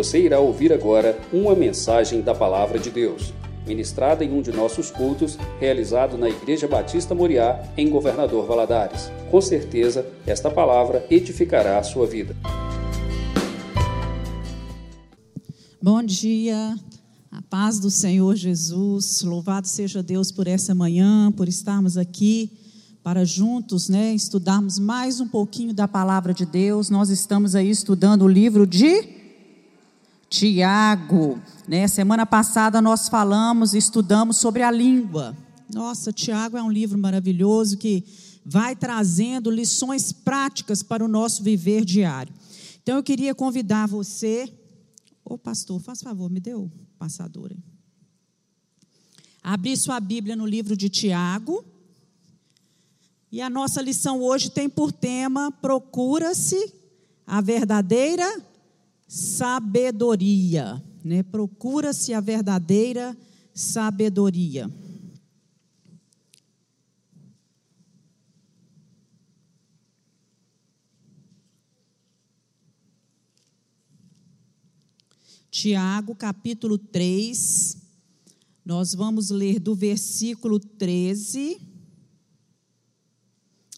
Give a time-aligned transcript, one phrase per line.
[0.00, 3.34] Você irá ouvir agora uma mensagem da Palavra de Deus,
[3.66, 9.10] ministrada em um de nossos cultos, realizado na Igreja Batista Moriá, em Governador Valadares.
[9.30, 12.34] Com certeza, esta palavra edificará a sua vida.
[15.82, 16.74] Bom dia,
[17.30, 22.50] a paz do Senhor Jesus, louvado seja Deus por essa manhã, por estarmos aqui
[23.02, 26.88] para juntos, né, estudarmos mais um pouquinho da palavra de Deus.
[26.88, 29.19] Nós estamos aí estudando o livro de
[30.30, 31.88] Tiago, né?
[31.88, 35.36] Semana passada nós falamos, estudamos sobre a língua.
[35.74, 38.04] Nossa, Tiago é um livro maravilhoso que
[38.46, 42.32] vai trazendo lições práticas para o nosso viver diário.
[42.80, 44.48] Então eu queria convidar você,
[45.24, 47.62] ô pastor, faz favor, me dê o passador aí.
[49.42, 51.64] Abrir sua Bíblia no livro de Tiago,
[53.32, 56.72] e a nossa lição hoje tem por tema: procura-se
[57.26, 58.49] a verdadeira
[59.10, 60.80] sabedoria.
[61.02, 61.24] Né?
[61.24, 63.16] Procura-se a verdadeira
[63.52, 64.70] sabedoria.
[75.50, 77.78] Tiago, capítulo 3,
[78.64, 81.60] nós vamos ler do versículo 13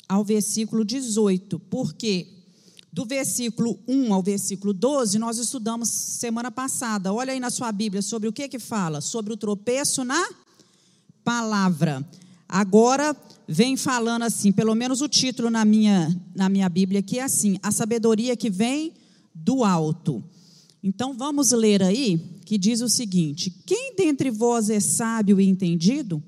[0.06, 1.58] ao versículo 18.
[1.58, 2.41] Porque
[2.92, 7.12] do versículo 1 ao versículo 12, nós estudamos semana passada.
[7.12, 9.00] Olha aí na sua Bíblia sobre o que que fala?
[9.00, 10.22] Sobre o tropeço na
[11.24, 12.06] palavra.
[12.46, 13.16] Agora
[13.48, 17.58] vem falando assim, pelo menos o título na minha, na minha Bíblia aqui é assim:
[17.62, 18.92] a sabedoria que vem
[19.34, 20.22] do alto.
[20.82, 26.22] Então vamos ler aí, que diz o seguinte: Quem dentre vós é sábio e entendido?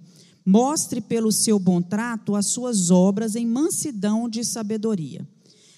[0.47, 5.27] Mostre pelo seu bom trato as suas obras em mansidão de sabedoria.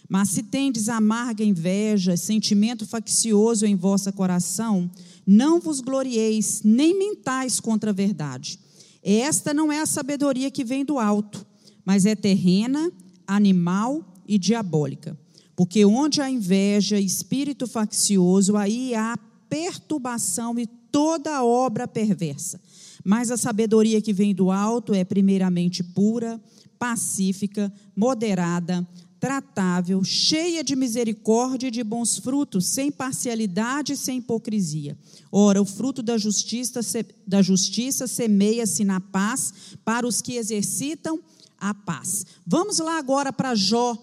[0.08, 4.90] Mas se tendes amarga inveja, sentimento faccioso em vosso coração,
[5.26, 8.58] não vos glorieis, nem mentais contra a verdade.
[9.02, 11.44] Esta não é a sabedoria que vem do alto,
[11.84, 12.90] mas é terrena,
[13.26, 15.18] animal e diabólica.
[15.54, 19.16] Porque onde há inveja, espírito faccioso, aí há
[19.48, 22.60] perturbação e toda obra perversa.
[23.04, 26.40] Mas a sabedoria que vem do alto é primeiramente pura,
[26.78, 28.86] pacífica, moderada,
[29.18, 34.96] tratável, cheia de misericórdia e de bons frutos, sem parcialidade e sem hipocrisia.
[35.32, 36.80] Ora, o fruto da justiça,
[37.26, 39.52] da justiça semeia-se na paz
[39.84, 41.18] para os que exercitam
[41.58, 42.26] a paz.
[42.46, 43.96] Vamos lá agora para Jó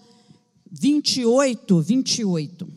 [0.70, 2.68] 28, 28.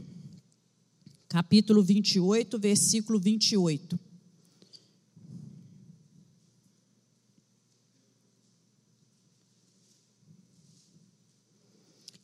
[1.27, 4.06] Capítulo 28, versículo 28.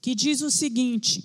[0.04, 1.24] Que diz o seguinte: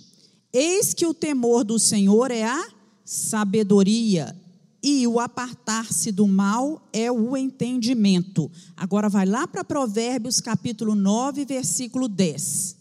[0.53, 2.69] Eis que o temor do Senhor é a
[3.05, 4.41] sabedoria,
[4.81, 8.49] e o apartar-se do mal é o entendimento.
[8.77, 12.77] Agora vai lá para Provérbios capítulo 9, versículo 10.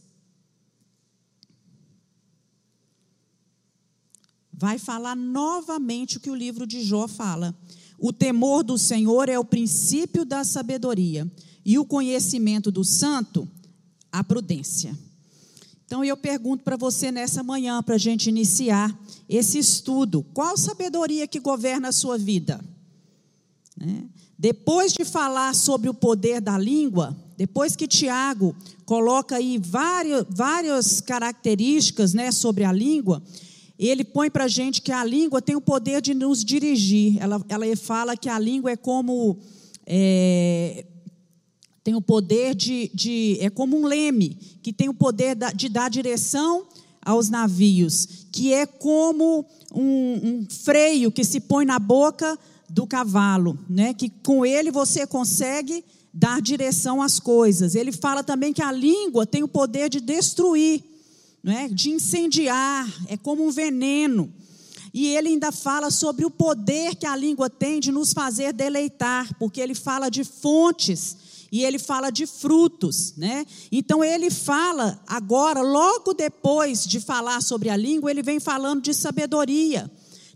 [4.53, 7.58] Vai falar novamente o que o livro de Jó fala.
[7.97, 11.29] O temor do Senhor é o princípio da sabedoria,
[11.66, 13.50] e o conhecimento do santo,
[14.12, 15.06] a prudência.
[15.87, 18.95] Então eu pergunto para você nessa manhã, para a gente iniciar
[19.27, 22.63] esse estudo: qual sabedoria que governa a sua vida?
[23.75, 24.03] Né?
[24.37, 28.53] Depois de falar sobre o poder da língua, depois que Tiago
[28.85, 33.23] coloca aí várias, várias características né, sobre a língua,
[33.79, 37.17] ele põe para a gente que a língua tem o poder de nos dirigir.
[37.21, 39.37] Ela, ela fala que a língua é como.
[39.85, 40.85] É,
[41.87, 45.89] tem o poder de, de, É como um leme, que tem o poder de dar
[45.89, 46.65] direção
[47.01, 52.37] aos navios, que é como um, um freio que se põe na boca
[52.69, 53.93] do cavalo, né?
[53.93, 55.81] que com ele você consegue
[56.13, 57.73] dar direção às coisas.
[57.73, 60.83] Ele fala também que a língua tem o poder de destruir,
[61.45, 61.69] é?
[61.69, 64.29] de incendiar, é como um veneno.
[64.93, 69.33] E ele ainda fala sobre o poder que a língua tem de nos fazer deleitar,
[69.40, 73.46] porque ele fala de fontes e ele fala de frutos, né?
[73.72, 78.94] Então ele fala agora, logo depois de falar sobre a língua, ele vem falando de
[78.94, 79.90] sabedoria,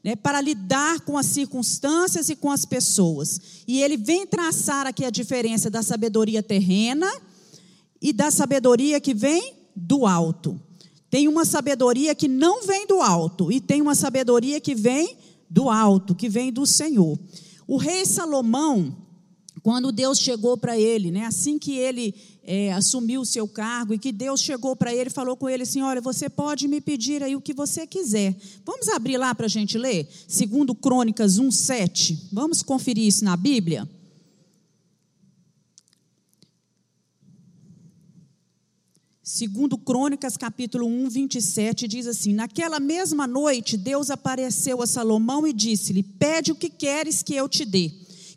[0.03, 0.15] né?
[0.15, 3.39] Para lidar com as circunstâncias e com as pessoas.
[3.67, 7.11] E ele vem traçar aqui a diferença da sabedoria terrena
[8.01, 10.59] e da sabedoria que vem do alto.
[11.09, 15.17] Tem uma sabedoria que não vem do alto e tem uma sabedoria que vem
[15.49, 17.19] do alto, que vem do Senhor.
[17.67, 18.95] O rei Salomão,
[19.63, 21.25] quando Deus chegou para ele, né?
[21.25, 25.37] assim que ele é, assumiu o seu cargo e que Deus chegou para ele falou
[25.37, 28.35] com ele assim: Olha, você pode me pedir aí o que você quiser.
[28.65, 30.09] Vamos abrir lá para a gente ler?
[30.27, 32.29] Segundo Crônicas 1, 7.
[32.31, 33.87] Vamos conferir isso na Bíblia?
[39.23, 45.53] Segundo Crônicas, capítulo 1, 27, diz assim: Naquela mesma noite, Deus apareceu a Salomão e
[45.53, 47.91] disse-lhe: Pede o que queres que eu te dê.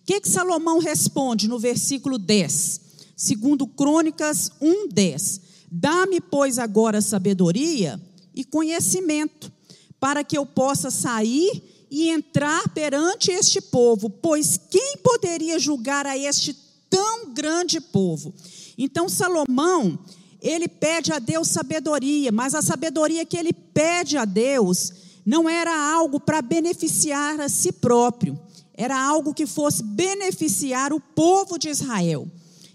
[0.05, 2.81] O que, que Salomão responde no versículo 10?
[3.17, 5.41] Segundo Crônicas 1, 10.
[5.73, 7.99] Dá-me, pois, agora sabedoria
[8.35, 9.51] e conhecimento,
[9.99, 16.19] para que eu possa sair e entrar perante este povo, pois quem poderia julgar a
[16.19, 16.55] este
[16.91, 18.35] tão grande povo?
[18.77, 19.99] Então, Salomão,
[20.39, 24.93] ele pede a Deus sabedoria, mas a sabedoria que ele pede a Deus
[25.25, 28.39] não era algo para beneficiar a si próprio
[28.77, 32.29] era algo que fosse beneficiar o povo de Israel.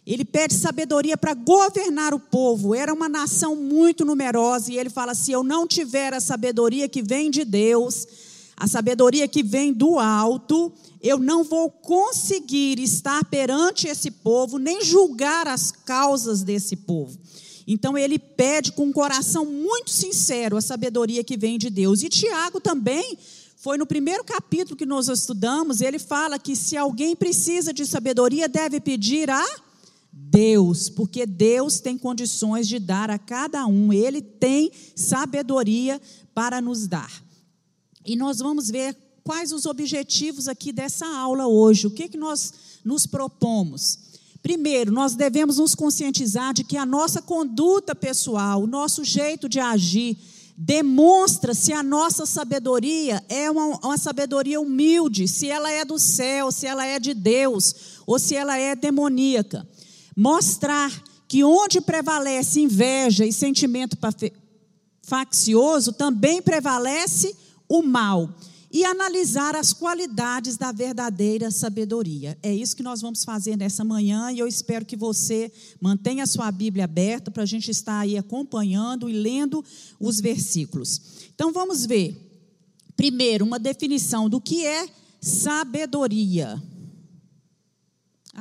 [0.05, 2.73] Ele pede sabedoria para governar o povo.
[2.73, 7.03] Era uma nação muito numerosa e ele fala: se eu não tiver a sabedoria que
[7.03, 8.07] vem de Deus,
[8.57, 14.83] a sabedoria que vem do alto, eu não vou conseguir estar perante esse povo, nem
[14.83, 17.17] julgar as causas desse povo.
[17.67, 22.01] Então ele pede com um coração muito sincero a sabedoria que vem de Deus.
[22.01, 23.15] E Tiago também
[23.61, 28.47] foi no primeiro capítulo que nós estudamos, ele fala que se alguém precisa de sabedoria,
[28.47, 29.45] deve pedir a
[30.13, 36.01] Deus, porque Deus tem condições de dar a cada um, ele tem sabedoria
[36.33, 37.11] para nos dar.
[38.05, 38.95] E nós vamos ver
[39.25, 42.53] quais os objetivos aqui dessa aula hoje, o que, que nós
[42.85, 43.99] nos propomos.
[44.41, 49.59] Primeiro, nós devemos nos conscientizar de que a nossa conduta pessoal, o nosso jeito de
[49.59, 50.17] agir,
[50.61, 56.51] demonstra se a nossa sabedoria é uma, uma, sabedoria humilde, se ela é do céu,
[56.51, 59.65] se ela é de Deus, ou se ela é demoníaca.
[60.13, 60.91] Mostrar
[61.29, 63.97] que onde prevalece inveja e sentimento
[65.01, 67.33] faccioso, também prevalece
[67.69, 68.29] o mal
[68.71, 72.37] e analisar as qualidades da verdadeira sabedoria.
[72.43, 75.51] É isso que nós vamos fazer nessa manhã e eu espero que você
[75.81, 79.63] mantenha a sua Bíblia aberta para a gente estar aí acompanhando e lendo
[79.99, 81.01] os versículos.
[81.33, 82.27] Então vamos ver.
[82.95, 84.87] Primeiro, uma definição do que é
[85.21, 86.61] sabedoria.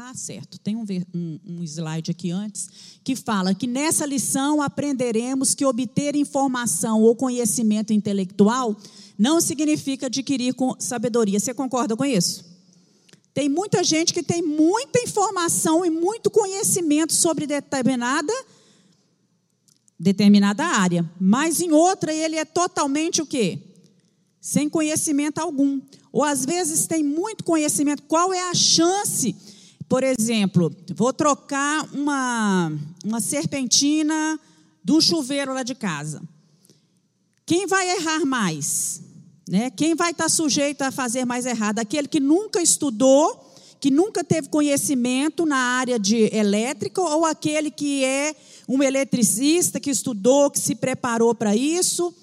[0.00, 0.58] Ah, certo.
[0.60, 0.84] Tem um,
[1.14, 2.68] um, um, slide aqui antes
[3.02, 8.76] que fala que nessa lição aprenderemos que obter informação ou conhecimento intelectual
[9.18, 11.40] não significa adquirir sabedoria.
[11.40, 12.44] Você concorda com isso?
[13.34, 18.32] Tem muita gente que tem muita informação e muito conhecimento sobre determinada
[20.00, 23.58] determinada área, mas em outra ele é totalmente o quê?
[24.40, 25.80] Sem conhecimento algum.
[26.12, 28.04] Ou às vezes tem muito conhecimento.
[28.04, 29.34] Qual é a chance?
[29.88, 32.72] Por exemplo, vou trocar uma,
[33.04, 34.38] uma serpentina
[34.84, 36.22] do chuveiro lá de casa.
[37.44, 39.02] Quem vai errar mais?
[39.48, 39.70] Né?
[39.70, 41.78] Quem vai estar sujeito a fazer mais errado?
[41.78, 48.04] Aquele que nunca estudou, que nunca teve conhecimento na área de elétrica, ou aquele que
[48.04, 48.36] é
[48.68, 52.14] um eletricista, que estudou, que se preparou para isso?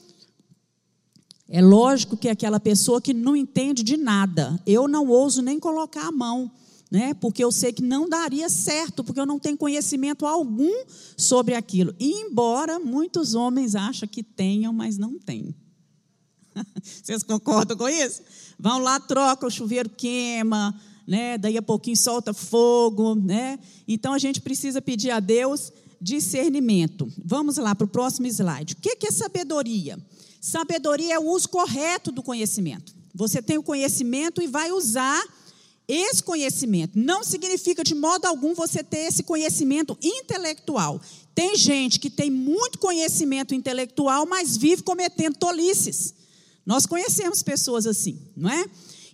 [1.49, 4.59] É lógico que é aquela pessoa que não entende de nada.
[4.65, 6.51] Eu não ouso nem colocar a mão,
[6.91, 7.15] né?
[7.15, 10.83] Porque eu sei que não daria certo, porque eu não tenho conhecimento algum
[11.17, 11.95] sobre aquilo.
[11.99, 15.55] E embora muitos homens achem que tenham, mas não têm.
[17.03, 18.21] Vocês concordam com isso?
[18.59, 21.37] Vão lá, troca, o chuveiro queima, né?
[21.37, 23.15] daí a pouquinho solta fogo.
[23.15, 23.59] Né?
[23.87, 25.71] Então a gente precisa pedir a Deus
[26.01, 27.11] discernimento.
[27.23, 28.73] Vamos lá para o próximo slide.
[28.73, 29.97] O que é sabedoria?
[30.39, 32.93] Sabedoria é o uso correto do conhecimento.
[33.13, 35.23] Você tem o conhecimento e vai usar
[35.87, 36.99] esse conhecimento.
[36.99, 41.01] Não significa de modo algum você ter esse conhecimento intelectual.
[41.33, 46.13] Tem gente que tem muito conhecimento intelectual, mas vive cometendo tolices.
[46.65, 48.65] Nós conhecemos pessoas assim, não é?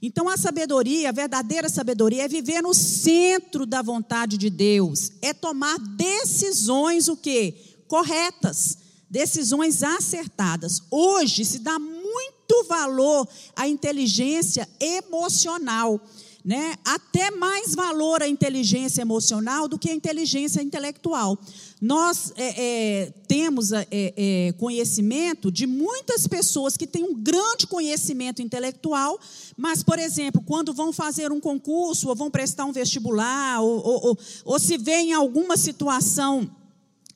[0.01, 5.33] Então a sabedoria, a verdadeira sabedoria é viver no centro da vontade de Deus, é
[5.33, 7.55] tomar decisões o quê?
[7.87, 8.77] Corretas,
[9.09, 10.81] decisões acertadas.
[10.89, 16.01] Hoje se dá muito valor à inteligência emocional
[16.43, 21.37] né, até mais valor à inteligência emocional do que à inteligência intelectual.
[21.81, 28.39] Nós é, é, temos é, é, conhecimento de muitas pessoas que têm um grande conhecimento
[28.39, 29.19] intelectual,
[29.57, 34.07] mas, por exemplo, quando vão fazer um concurso, ou vão prestar um vestibular, ou, ou,
[34.09, 36.47] ou, ou se vê alguma situação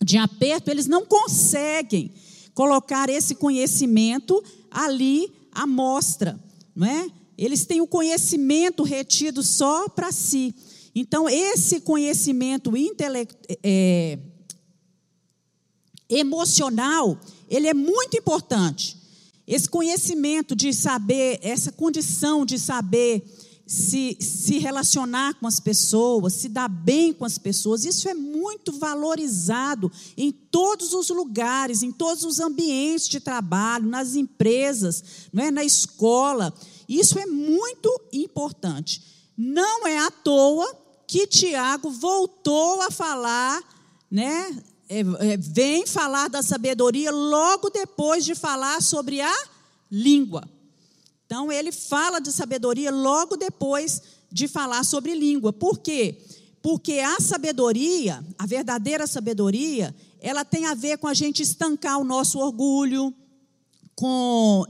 [0.04, 2.12] de aperto, eles não conseguem
[2.56, 6.40] colocar esse conhecimento ali à mostra,
[6.76, 7.08] não é?
[7.38, 10.56] Eles têm o conhecimento retido só para si.
[10.96, 13.28] Então, esse conhecimento intele
[13.64, 14.18] é,
[16.10, 17.20] emocional,
[17.50, 18.98] ele é muito importante.
[19.48, 23.24] Esse conhecimento de saber, essa condição de saber
[23.66, 28.72] se, se relacionar com as pessoas, se dar bem com as pessoas, isso é muito
[28.74, 35.52] valorizado em todos os lugares, em todos os ambientes de trabalho, nas empresas, não é?
[35.52, 36.54] na escola.
[36.88, 39.02] Isso é muito importante.
[39.36, 40.76] Não é à toa
[41.08, 43.62] que Tiago voltou a falar,
[44.10, 44.64] né?
[44.88, 49.34] É, é, vem falar da sabedoria logo depois de falar sobre a
[49.92, 50.48] língua.
[51.26, 54.02] Então, ele fala de sabedoria logo depois
[54.32, 55.52] de falar sobre língua.
[55.52, 56.22] Por quê?
[56.62, 62.04] Porque a sabedoria, a verdadeira sabedoria, ela tem a ver com a gente estancar o
[62.04, 63.14] nosso orgulho,
[63.96, 64.66] com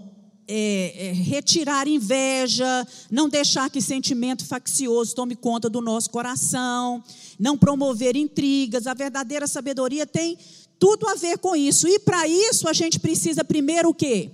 [0.47, 7.03] é, é, retirar inveja, não deixar que sentimento faccioso tome conta do nosso coração,
[7.39, 8.87] não promover intrigas.
[8.87, 10.37] A verdadeira sabedoria tem
[10.79, 11.87] tudo a ver com isso.
[11.87, 14.29] E para isso a gente precisa primeiro o quê?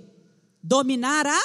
[0.62, 1.41] Dominar a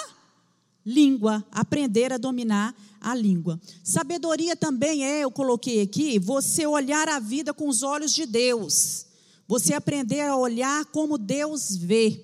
[0.84, 3.60] língua, aprender a dominar a língua.
[3.82, 9.06] Sabedoria também é, eu coloquei aqui, você olhar a vida com os olhos de Deus.
[9.48, 12.20] Você aprender a olhar como Deus vê.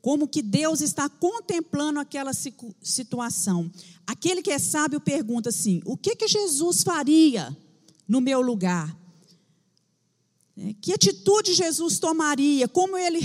[0.00, 3.70] Como que Deus está contemplando aquela situação.
[4.06, 7.56] Aquele que é sábio pergunta assim: o que que Jesus faria
[8.06, 8.96] no meu lugar?
[10.56, 12.66] É, que atitude Jesus tomaria?
[12.66, 13.20] Como ele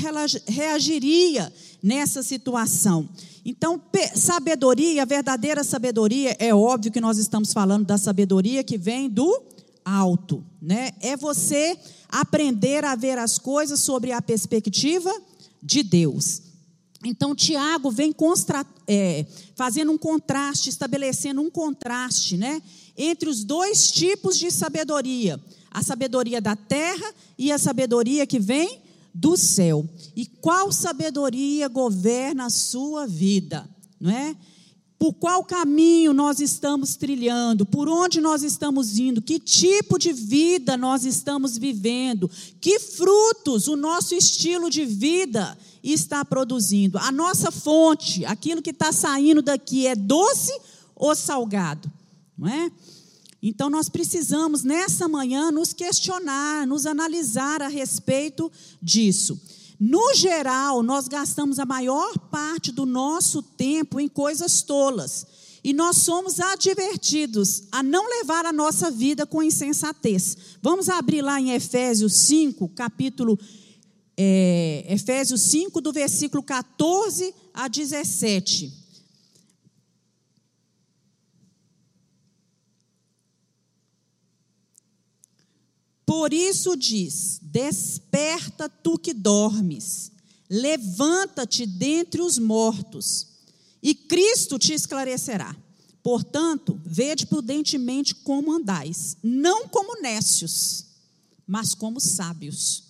[0.48, 1.52] reagiria
[1.82, 3.10] nessa situação?
[3.46, 3.82] Então,
[4.16, 9.44] sabedoria, a verdadeira sabedoria, é óbvio que nós estamos falando da sabedoria que vem do
[9.84, 10.92] alto, né?
[11.02, 11.78] É você
[12.08, 15.12] aprender a ver as coisas sobre a perspectiva
[15.62, 16.53] de Deus.
[17.04, 22.62] Então, Tiago vem constra, é, fazendo um contraste, estabelecendo um contraste, né?
[22.98, 25.40] Entre os dois tipos de sabedoria
[25.74, 28.80] a sabedoria da terra e a sabedoria que vem
[29.14, 29.90] do céu.
[30.16, 33.68] E qual sabedoria governa a sua vida,
[34.00, 34.36] não é?
[35.04, 37.66] Por qual caminho nós estamos trilhando?
[37.66, 39.22] Por onde nós estamos indo?
[39.22, 42.32] Que tipo de vida nós estamos vivendo?
[42.62, 46.98] Que frutos o nosso estilo de vida está produzindo?
[46.98, 50.58] A nossa fonte, aquilo que está saindo daqui, é doce
[50.96, 51.92] ou salgado?
[52.38, 52.72] Não é?
[53.42, 58.50] Então, nós precisamos, nessa manhã, nos questionar, nos analisar a respeito
[58.82, 59.38] disso.
[59.86, 65.28] No geral, nós gastamos a maior parte do nosso tempo em coisas tolas.
[65.62, 70.38] E nós somos advertidos a não levar a nossa vida com insensatez.
[70.62, 73.38] Vamos abrir lá em Efésios 5, capítulo.
[74.16, 78.83] É, Efésios 5, do versículo 14 a 17.
[86.16, 90.12] Por isso diz: Desperta tu que dormes,
[90.48, 93.30] levanta-te dentre os mortos,
[93.82, 95.56] e Cristo te esclarecerá.
[96.04, 100.86] Portanto, vede prudentemente como andais, não como nécios,
[101.48, 102.84] mas como sábios,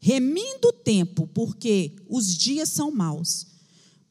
[0.00, 3.46] remindo o tempo, porque os dias são maus.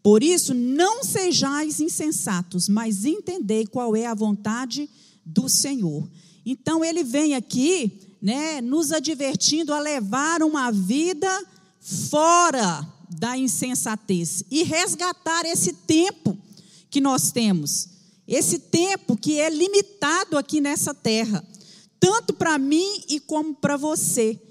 [0.03, 4.87] Por isso, não sejais insensatos, mas entendei qual é a vontade
[5.25, 6.07] do Senhor.
[6.45, 11.45] Então, ele vem aqui né, nos advertindo a levar uma vida
[11.79, 16.35] fora da insensatez e resgatar esse tempo
[16.89, 17.87] que nós temos,
[18.27, 21.45] esse tempo que é limitado aqui nessa terra,
[21.99, 24.41] tanto para mim e como para você,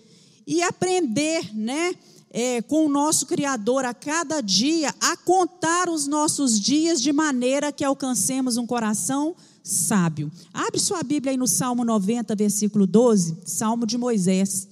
[0.46, 1.96] e aprender, né,
[2.30, 7.72] é, com o nosso Criador a cada dia a contar os nossos dias de maneira
[7.72, 9.34] que alcancemos um coração
[9.64, 10.30] sábio.
[10.52, 14.68] Abre sua Bíblia aí no Salmo 90, versículo 12, Salmo de Moisés.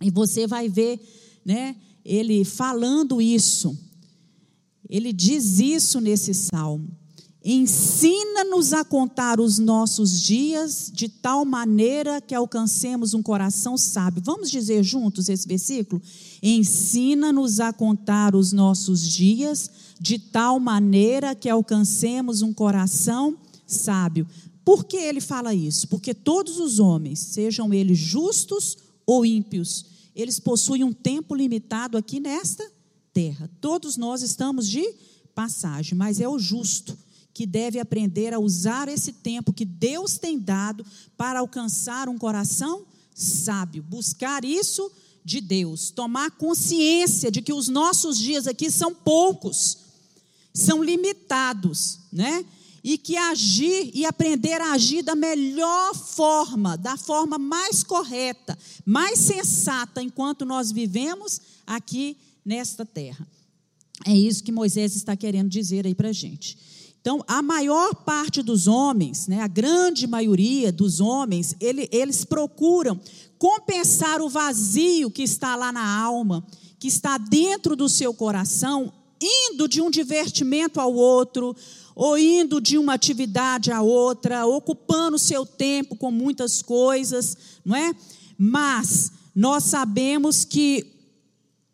[0.00, 0.98] E você vai ver,
[1.44, 3.78] né, ele falando isso.
[4.88, 6.88] Ele diz isso nesse salmo.
[7.44, 14.22] Ensina-nos a contar os nossos dias de tal maneira que alcancemos um coração sábio.
[14.24, 16.00] Vamos dizer juntos esse versículo?
[16.42, 19.70] Ensina-nos a contar os nossos dias
[20.00, 23.51] de tal maneira que alcancemos um coração sábio.
[24.64, 25.88] Por que ele fala isso?
[25.88, 32.20] Porque todos os homens, sejam eles justos ou ímpios, eles possuem um tempo limitado aqui
[32.20, 32.70] nesta
[33.12, 33.50] terra.
[33.60, 34.94] Todos nós estamos de
[35.34, 36.96] passagem, mas é o justo
[37.34, 40.84] que deve aprender a usar esse tempo que Deus tem dado
[41.16, 44.90] para alcançar um coração sábio, buscar isso
[45.24, 49.78] de Deus, tomar consciência de que os nossos dias aqui são poucos,
[50.52, 52.44] são limitados, né?
[52.84, 59.18] E que agir e aprender a agir da melhor forma, da forma mais correta, mais
[59.18, 63.26] sensata, enquanto nós vivemos aqui nesta terra.
[64.04, 66.58] É isso que Moisés está querendo dizer aí para a gente.
[67.00, 73.00] Então, a maior parte dos homens, né, a grande maioria dos homens, ele, eles procuram
[73.38, 76.46] compensar o vazio que está lá na alma,
[76.78, 81.56] que está dentro do seu coração, indo de um divertimento ao outro,
[81.94, 87.76] ou indo de uma atividade a outra, ocupando o seu tempo com muitas coisas, não
[87.76, 87.94] é?
[88.38, 90.86] Mas nós sabemos que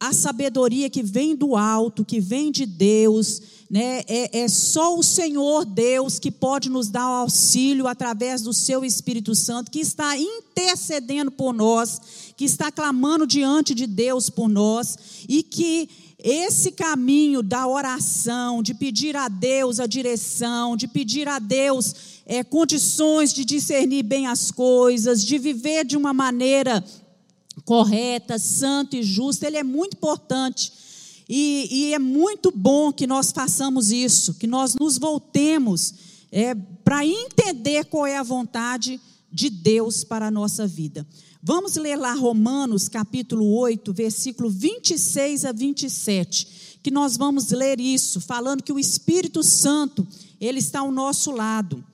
[0.00, 5.02] a sabedoria que vem do alto, que vem de Deus, né, é, é só o
[5.02, 11.32] Senhor Deus que pode nos dar auxílio através do seu Espírito Santo, que está intercedendo
[11.32, 12.00] por nós,
[12.36, 14.96] que está clamando diante de Deus por nós
[15.28, 21.38] e que esse caminho da oração, de pedir a Deus a direção, de pedir a
[21.38, 21.94] Deus
[22.26, 26.84] é, condições de discernir bem as coisas, de viver de uma maneira
[27.64, 30.72] correta, santa e justa, ele é muito importante.
[31.28, 35.94] E, e é muito bom que nós façamos isso, que nós nos voltemos
[36.32, 39.00] é, para entender qual é a vontade de
[39.50, 41.06] Deus para a nossa vida.
[41.42, 48.20] Vamos ler lá Romanos capítulo 8, versículo 26 a 27, que nós vamos ler isso,
[48.20, 50.06] falando que o Espírito Santo,
[50.40, 51.84] ele está ao nosso lado,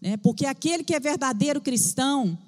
[0.00, 0.16] né?
[0.16, 2.38] Porque aquele que é verdadeiro cristão,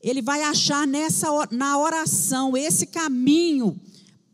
[0.00, 3.80] ele vai achar nessa na oração esse caminho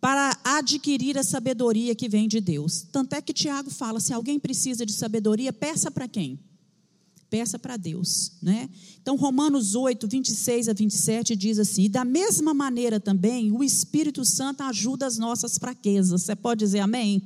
[0.00, 2.87] para adquirir a sabedoria que vem de Deus.
[2.92, 6.38] Tanto é que Tiago fala: se alguém precisa de sabedoria, peça para quem?
[7.30, 8.70] Peça para Deus, né?
[9.02, 14.25] Então, Romanos 8, 26 a 27 diz assim: e da mesma maneira também, o Espírito
[14.25, 16.23] Santo ajuda as nossas fraquezas.
[16.23, 17.23] Você pode dizer amém?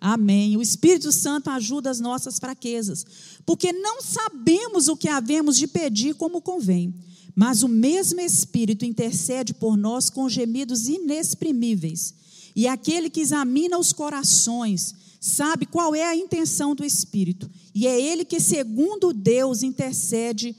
[0.00, 0.56] Amém.
[0.56, 3.06] O Espírito Santo ajuda as nossas fraquezas,
[3.46, 6.94] porque não sabemos o que havemos de pedir como convém,
[7.34, 12.14] mas o mesmo Espírito intercede por nós com gemidos inexprimíveis.
[12.54, 17.98] E aquele que examina os corações sabe qual é a intenção do Espírito, e é
[18.00, 20.56] ele que, segundo Deus, intercede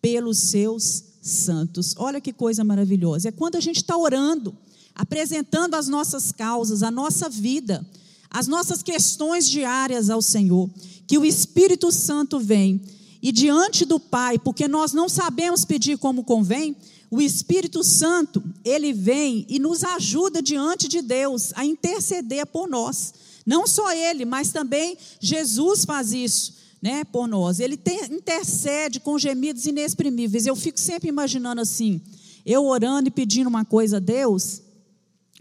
[0.00, 1.94] pelos seus santos.
[1.96, 3.28] Olha que coisa maravilhosa.
[3.28, 4.56] É quando a gente está orando,
[4.94, 7.84] apresentando as nossas causas, a nossa vida,
[8.30, 10.70] as nossas questões diárias ao Senhor,
[11.08, 12.80] que o Espírito Santo vem
[13.20, 16.76] e diante do Pai, porque nós não sabemos pedir como convém,
[17.10, 23.12] o Espírito Santo, ele vem e nos ajuda diante de Deus a interceder por nós.
[23.44, 26.64] Não só ele, mas também Jesus faz isso.
[26.82, 30.46] Né, por nós, ele tem, intercede com gemidos inexprimíveis.
[30.46, 31.98] Eu fico sempre imaginando assim,
[32.44, 34.60] eu orando e pedindo uma coisa a Deus,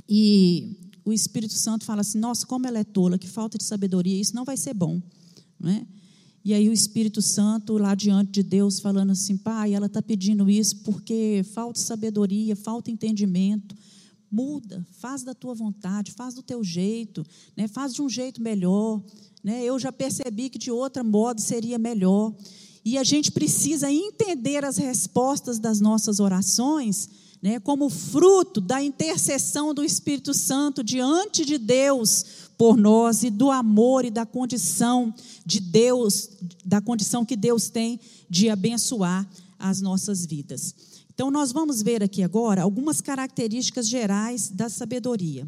[0.08, 4.20] e o Espírito Santo fala assim: Nossa, como ela é tola, que falta de sabedoria,
[4.20, 5.02] isso não vai ser bom.
[5.60, 5.86] Não é?
[6.46, 10.50] E aí o Espírito Santo lá diante de Deus falando assim: Pai, ela está pedindo
[10.50, 13.76] isso porque falta sabedoria, falta entendimento.
[14.34, 17.24] Muda, faz da tua vontade, faz do teu jeito,
[17.56, 17.68] né?
[17.68, 19.00] faz de um jeito melhor.
[19.44, 19.64] Né?
[19.64, 22.34] Eu já percebi que de outro modo seria melhor.
[22.84, 27.08] E a gente precisa entender as respostas das nossas orações
[27.44, 32.26] né, como fruto da intercessão do Espírito Santo diante de Deus
[32.58, 35.14] por nós e do amor e da condição
[35.46, 36.30] de Deus,
[36.66, 40.93] da condição que Deus tem de abençoar as nossas vidas.
[41.14, 45.48] Então, nós vamos ver aqui agora algumas características gerais da sabedoria.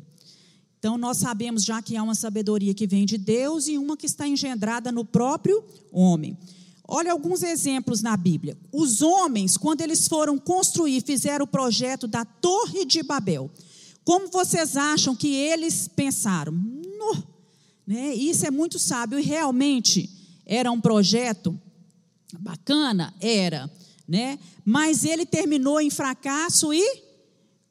[0.77, 4.05] Então, nós sabemos já que há uma sabedoria que vem de Deus e uma que
[4.05, 6.37] está engendrada no próprio homem.
[6.87, 8.55] Olha alguns exemplos na Bíblia.
[8.71, 13.49] Os homens, quando eles foram construir, fizeram o projeto da Torre de Babel.
[14.03, 16.51] Como vocês acham que eles pensaram?
[16.51, 17.23] No,
[17.87, 18.13] né?
[18.13, 20.07] Isso é muito sábio e realmente
[20.45, 21.59] era um projeto
[22.39, 23.67] bacana, era
[24.07, 24.39] né?
[24.63, 27.03] Mas ele terminou em fracasso e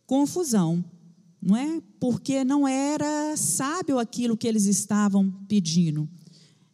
[0.06, 0.84] confusão,
[1.40, 1.80] não é?
[2.00, 6.08] Porque não era sábio aquilo que eles estavam pedindo,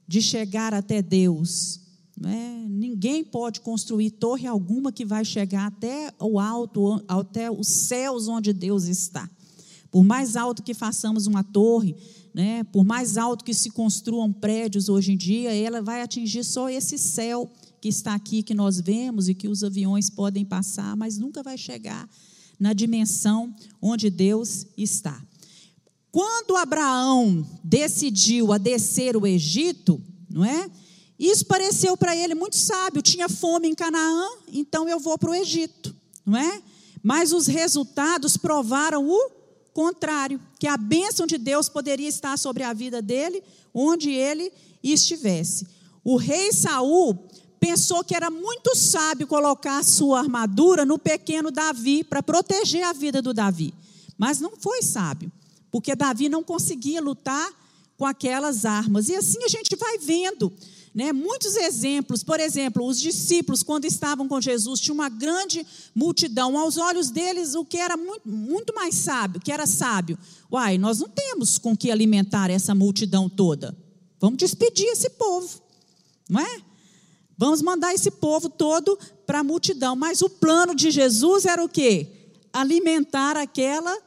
[0.07, 1.81] de chegar até Deus.
[2.25, 2.67] É?
[2.69, 8.53] Ninguém pode construir torre alguma que vai chegar até o alto, até os céus onde
[8.53, 9.29] Deus está.
[9.91, 11.97] Por mais alto que façamos uma torre,
[12.33, 16.69] né, por mais alto que se construam prédios hoje em dia, ela vai atingir só
[16.69, 21.17] esse céu que está aqui, que nós vemos e que os aviões podem passar, mas
[21.17, 22.09] nunca vai chegar
[22.59, 25.21] na dimensão onde Deus está.
[26.13, 30.71] Quando Abraão decidiu a descer o Egito, não é?
[31.19, 33.03] Isso pareceu para ele muito sábio.
[33.03, 35.95] Tinha fome em Canaã, então eu vou para o Egito,
[36.27, 36.63] não é?
[37.03, 39.31] Mas os resultados provaram o
[39.73, 45.67] contrário, que a bênção de Deus poderia estar sobre a vida dele, onde ele estivesse.
[46.03, 47.29] O rei Saul
[47.61, 52.95] pensou que era muito sábio colocar a sua armadura no pequeno Davi para proteger a
[52.95, 53.75] vida do Davi.
[54.17, 55.31] Mas não foi sábio,
[55.71, 57.49] porque Davi não conseguia lutar
[57.99, 59.11] com aquelas armas.
[59.11, 60.51] E assim a gente vai vendo
[60.95, 62.23] né, muitos exemplos.
[62.25, 66.59] Por exemplo, os discípulos, quando estavam com Jesus, tinha uma grande multidão.
[66.59, 70.19] Aos olhos deles, o que era muito, muito mais sábio, que era sábio.
[70.51, 73.77] Uai, nós não temos com que alimentar essa multidão toda.
[74.19, 75.61] Vamos despedir esse povo,
[76.29, 76.70] não é?
[77.41, 79.97] Vamos mandar esse povo todo para a multidão.
[79.97, 82.07] Mas o plano de Jesus era o quê?
[82.53, 83.99] Alimentar aquela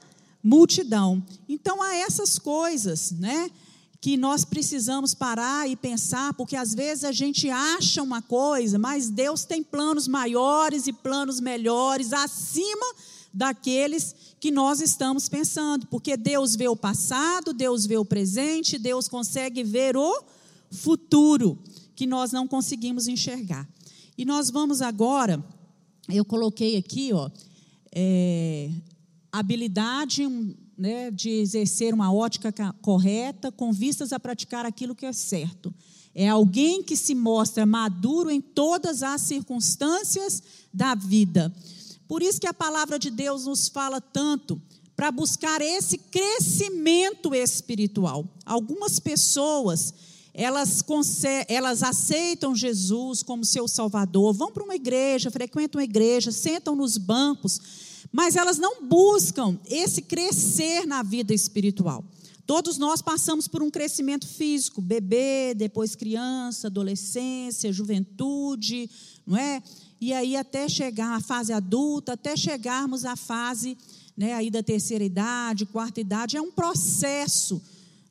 [0.44, 1.26] multidão.
[1.50, 3.50] Então há essas coisas, né?
[4.00, 9.10] Que nós precisamos parar e pensar, porque às vezes a gente acha uma coisa, mas
[9.10, 12.86] Deus tem planos maiores e planos melhores acima
[13.34, 19.08] daqueles que nós estamos pensando, porque Deus vê o passado, Deus vê o presente, Deus
[19.08, 20.24] consegue ver o
[20.70, 21.58] futuro
[21.96, 23.68] que nós não conseguimos enxergar.
[24.18, 25.44] E nós vamos agora,
[26.10, 27.30] eu coloquei aqui, ó,
[27.92, 28.72] é,
[29.32, 30.28] habilidade
[30.78, 32.52] né, de exercer uma ótica
[32.82, 35.74] correta com vistas a praticar aquilo que é certo.
[36.16, 41.54] É alguém que se mostra maduro em todas as circunstâncias da vida.
[42.08, 44.62] Por isso que a palavra de Deus nos fala tanto
[44.96, 48.28] para buscar esse crescimento espiritual.
[48.46, 49.94] Algumas pessoas
[50.34, 50.84] elas,
[51.48, 56.98] elas aceitam Jesus como seu Salvador, vão para uma igreja, frequentam uma igreja, sentam nos
[56.98, 57.62] bancos,
[58.12, 62.04] mas elas não buscam esse crescer na vida espiritual.
[62.46, 68.90] Todos nós passamos por um crescimento físico, bebê, depois criança, adolescência, juventude,
[69.26, 69.64] não é?
[70.02, 73.78] E aí até chegar à fase adulta, até chegarmos à fase
[74.18, 77.62] né, aí da terceira idade, quarta idade, é um processo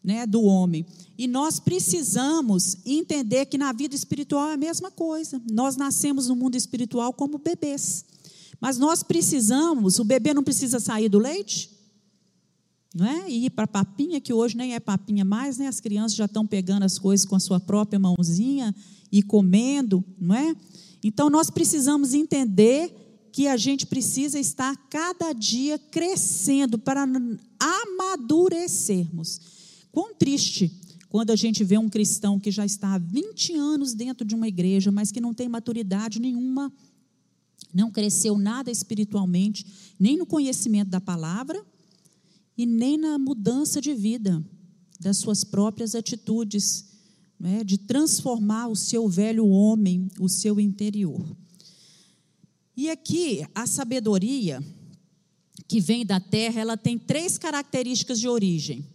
[0.03, 0.85] né, do homem.
[1.17, 5.41] E nós precisamos entender que na vida espiritual é a mesma coisa.
[5.51, 8.05] Nós nascemos no mundo espiritual como bebês.
[8.61, 11.71] Mas nós precisamos, o bebê não precisa sair do leite,
[12.95, 13.31] não é?
[13.31, 15.67] E ir para papinha, que hoje nem é papinha mais, né?
[15.67, 18.75] As crianças já estão pegando as coisas com a sua própria mãozinha
[19.11, 20.55] e comendo, não é?
[21.03, 27.07] Então nós precisamos entender que a gente precisa estar cada dia crescendo para
[27.59, 29.41] amadurecermos.
[29.93, 30.73] Quão triste
[31.11, 34.49] quando a gente vê um cristão que já está há 20 anos dentro de uma
[34.49, 36.73] igreja, mas que não tem maturidade nenhuma,
[37.73, 39.67] não cresceu nada espiritualmente,
[40.01, 41.63] nem no conhecimento da palavra
[42.57, 44.43] e nem na mudança de vida,
[44.99, 46.87] das suas próprias atitudes,
[47.39, 51.37] né, de transformar o seu velho homem, o seu interior.
[52.75, 54.65] E aqui, a sabedoria
[55.69, 58.87] que vem da terra, ela tem três características de origem.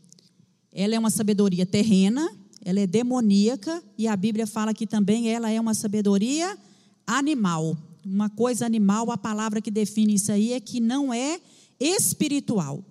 [0.72, 2.30] Ela é uma sabedoria terrena,
[2.64, 6.58] ela é demoníaca e a Bíblia fala que também ela é uma sabedoria
[7.06, 7.78] animal.
[8.06, 11.40] Uma coisa animal, a palavra que define isso aí é que não é
[11.80, 12.84] espiritual,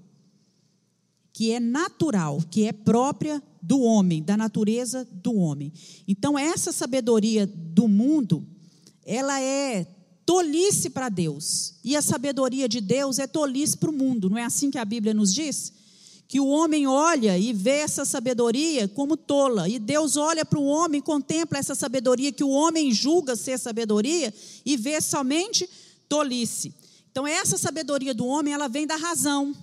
[1.33, 5.73] que é natural, que é própria do homem, da natureza do homem.
[6.07, 8.47] Então essa sabedoria do mundo,
[9.05, 9.87] ela é
[10.25, 11.75] tolice para Deus.
[11.85, 14.85] E a sabedoria de Deus é tolice para o mundo, não é assim que a
[14.85, 15.73] Bíblia nos diz?
[16.29, 20.65] Que o homem olha e vê essa sabedoria como tola, e Deus olha para o
[20.65, 24.35] homem, contempla essa sabedoria que o homem julga ser sabedoria
[24.65, 25.69] e vê somente
[26.09, 26.75] tolice.
[27.11, 29.55] Então, essa sabedoria do homem, ela vem da razão,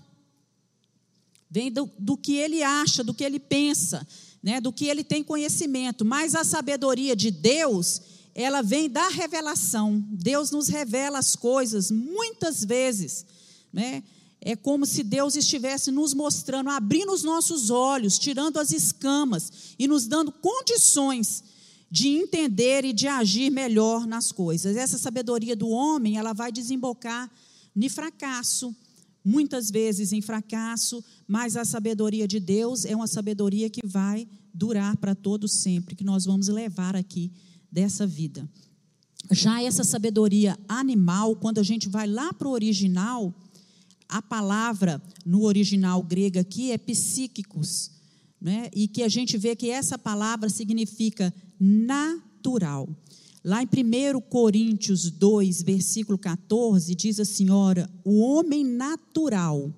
[1.49, 4.07] vem do, do que ele acha, do que ele pensa,
[4.41, 8.01] né, do que ele tem conhecimento, mas a sabedoria de Deus,
[8.33, 10.03] ela vem da revelação.
[10.09, 13.25] Deus nos revela as coisas muitas vezes,
[13.71, 14.01] né?
[14.45, 19.87] É como se Deus estivesse nos mostrando, abrindo os nossos olhos, tirando as escamas e
[19.87, 21.43] nos dando condições
[21.89, 24.75] de entender e de agir melhor nas coisas.
[24.75, 27.31] Essa sabedoria do homem, ela vai desembocar
[27.75, 28.75] em fracasso,
[29.23, 34.97] muitas vezes em fracasso, mas a sabedoria de Deus é uma sabedoria que vai durar
[34.97, 37.31] para todo sempre, que nós vamos levar aqui
[37.71, 38.47] dessa vida.
[39.31, 43.33] Já essa sabedoria animal, quando a gente vai lá para o original,
[44.13, 47.89] a palavra no original grego aqui é psíquicos,
[48.39, 48.69] né?
[48.71, 52.87] e que a gente vê que essa palavra significa natural.
[53.43, 59.73] Lá em 1 Coríntios 2, versículo 14, diz a senhora: o homem natural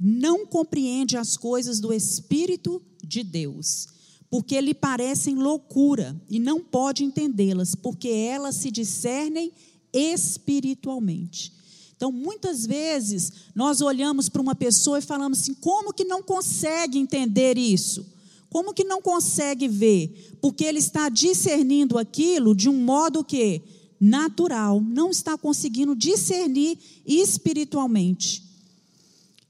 [0.00, 3.86] não compreende as coisas do Espírito de Deus,
[4.28, 9.52] porque lhe parecem loucura e não pode entendê-las, porque elas se discernem
[9.92, 11.63] espiritualmente.
[11.96, 16.98] Então, muitas vezes, nós olhamos para uma pessoa e falamos assim: como que não consegue
[16.98, 18.06] entender isso?
[18.50, 20.36] Como que não consegue ver?
[20.40, 23.62] Porque ele está discernindo aquilo de um modo que
[24.00, 28.44] natural, não está conseguindo discernir espiritualmente.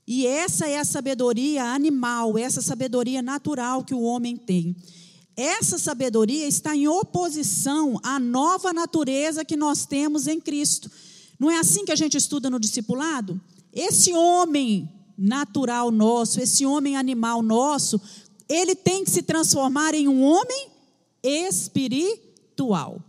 [0.07, 4.77] E essa é a sabedoria animal, essa sabedoria natural que o homem tem.
[5.37, 10.91] Essa sabedoria está em oposição à nova natureza que nós temos em Cristo.
[11.39, 13.41] Não é assim que a gente estuda no discipulado?
[13.73, 18.01] Esse homem natural nosso, esse homem animal nosso,
[18.49, 20.69] ele tem que se transformar em um homem
[21.23, 23.01] espiritual.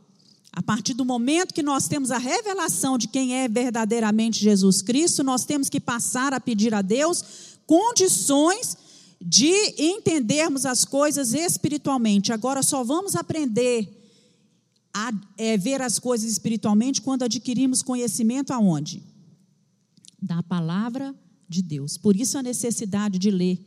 [0.51, 5.23] A partir do momento que nós temos a revelação de quem é verdadeiramente Jesus Cristo,
[5.23, 7.23] nós temos que passar a pedir a Deus
[7.67, 8.77] condições
[9.21, 12.31] de entendermos as coisas espiritualmente.
[12.31, 14.04] Agora, só vamos aprender
[14.97, 19.03] a é, ver as coisas espiritualmente quando adquirimos conhecimento aonde?
[20.21, 21.13] Da palavra
[21.49, 21.97] de Deus.
[21.97, 23.59] Por isso a necessidade de ler,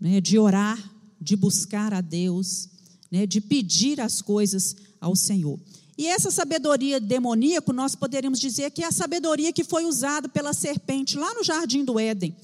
[0.00, 0.76] né, de orar,
[1.20, 2.68] de buscar a Deus,
[3.12, 5.56] né, de pedir as coisas ao Senhor.
[5.96, 10.52] E essa sabedoria demoníaca, nós poderíamos dizer que é a sabedoria que foi usada pela
[10.52, 12.34] serpente lá no jardim do Éden,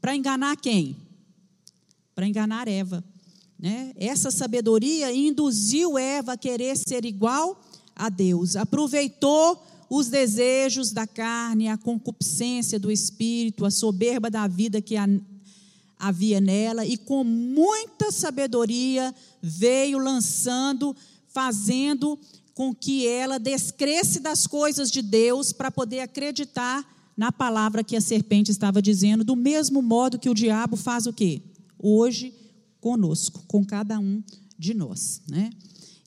[0.00, 0.96] para enganar quem?
[2.12, 3.04] Para enganar Eva.
[3.58, 3.92] Né?
[3.96, 7.60] Essa sabedoria induziu Eva a querer ser igual
[7.94, 14.80] a Deus, aproveitou os desejos da carne, a concupiscência do espírito, a soberba da vida
[14.80, 14.94] que
[15.98, 20.94] havia nela, e com muita sabedoria veio lançando
[21.28, 22.18] fazendo
[22.54, 26.84] com que ela descresse das coisas de Deus para poder acreditar
[27.16, 31.12] na palavra que a serpente estava dizendo, do mesmo modo que o diabo faz o
[31.12, 31.42] quê?
[31.78, 32.34] Hoje
[32.80, 34.22] conosco, com cada um
[34.58, 35.50] de nós, né?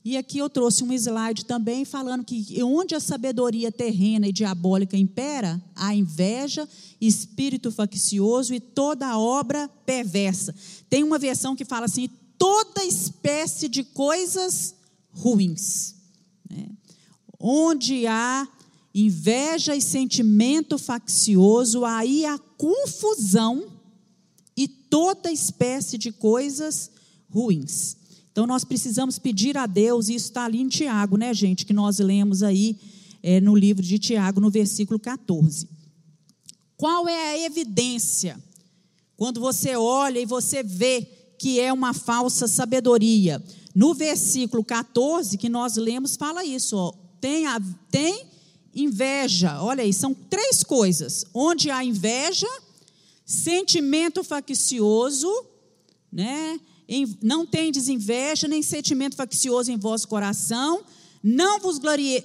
[0.04, 4.96] E aqui eu trouxe um slide também falando que onde a sabedoria terrena e diabólica
[4.96, 6.68] impera, a inveja,
[7.00, 10.52] espírito faccioso e toda obra perversa.
[10.90, 14.74] Tem uma versão que fala assim: toda espécie de coisas
[15.12, 15.94] ruins.
[16.50, 16.68] Né?
[17.38, 18.48] Onde há
[18.92, 23.71] inveja e sentimento faccioso, aí há confusão
[24.56, 26.90] e toda espécie de coisas
[27.30, 27.96] ruins.
[28.30, 31.72] Então nós precisamos pedir a Deus, e isso está ali em Tiago, né, gente, que
[31.72, 32.78] nós lemos aí
[33.22, 35.68] é, no livro de Tiago, no versículo 14.
[36.76, 38.38] Qual é a evidência?
[39.16, 41.06] Quando você olha e você vê
[41.38, 43.42] que é uma falsa sabedoria.
[43.74, 47.60] No versículo 14 que nós lemos, fala isso: ó, tem, a,
[47.90, 48.26] tem
[48.74, 49.60] inveja.
[49.60, 52.46] Olha aí, são três coisas: onde há inveja,
[53.32, 55.32] sentimento faccioso,
[56.12, 56.60] né?
[57.22, 60.84] não tendes inveja nem sentimento faccioso em vosso coração,
[61.22, 61.78] não vos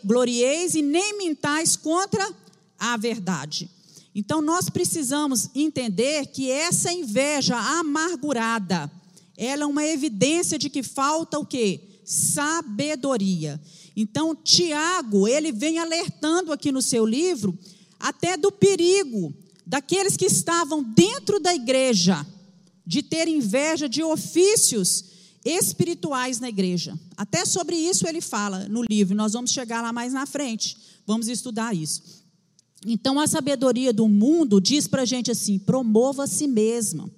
[0.04, 2.30] glorieis e nem mintais contra
[2.78, 3.70] a verdade.
[4.14, 8.92] Então nós precisamos entender que essa inveja amargurada,
[9.38, 11.80] ela é uma evidência de que falta o quê?
[12.04, 13.62] Sabedoria.
[13.96, 17.58] Então, Tiago, ele vem alertando aqui no seu livro
[17.98, 19.34] até do perigo
[19.68, 22.26] daqueles que estavam dentro da igreja
[22.86, 25.04] de ter inveja de ofícios
[25.44, 26.98] espirituais na igreja.
[27.18, 31.28] Até sobre isso ele fala no livro, nós vamos chegar lá mais na frente, vamos
[31.28, 32.26] estudar isso.
[32.86, 37.10] Então, a sabedoria do mundo diz para a gente assim: promova a si mesma.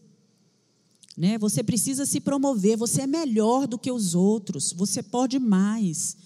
[1.15, 1.38] Né?
[1.38, 6.17] Você precisa se promover, você é melhor do que os outros, você pode mais.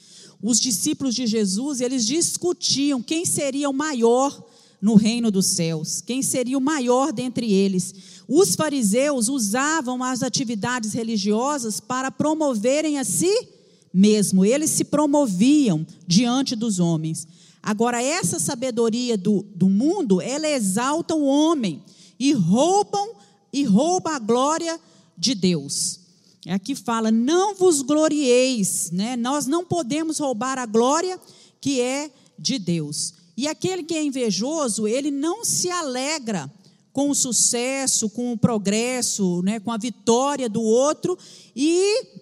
[0.42, 4.53] Os discípulos de Jesus, eles discutiam quem seria o maior
[4.84, 7.96] no reino dos céus, quem seria o maior dentre eles.
[8.28, 13.48] Os fariseus usavam as atividades religiosas para promoverem a si
[13.94, 17.26] mesmo, eles se promoviam diante dos homens.
[17.62, 21.82] Agora, essa sabedoria do, do mundo, ela exalta o homem
[22.20, 23.12] e roubam
[23.54, 24.78] e rouba a glória
[25.18, 26.02] de Deus.
[26.50, 29.16] Aqui fala: não vos glorieis, né?
[29.16, 31.18] Nós não podemos roubar a glória
[31.62, 33.14] que é de Deus.
[33.36, 36.52] E aquele que é invejoso, ele não se alegra
[36.92, 41.18] com o sucesso, com o progresso, né, com a vitória do outro
[41.56, 42.22] e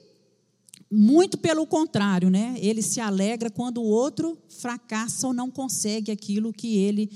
[0.90, 2.56] muito pelo contrário, né?
[2.58, 7.10] Ele se alegra quando o outro fracassa ou não consegue aquilo que ele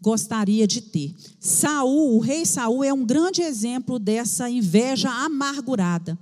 [0.00, 1.14] gostaria de ter.
[1.40, 6.18] Saul, o rei Saul é um grande exemplo dessa inveja amargurada.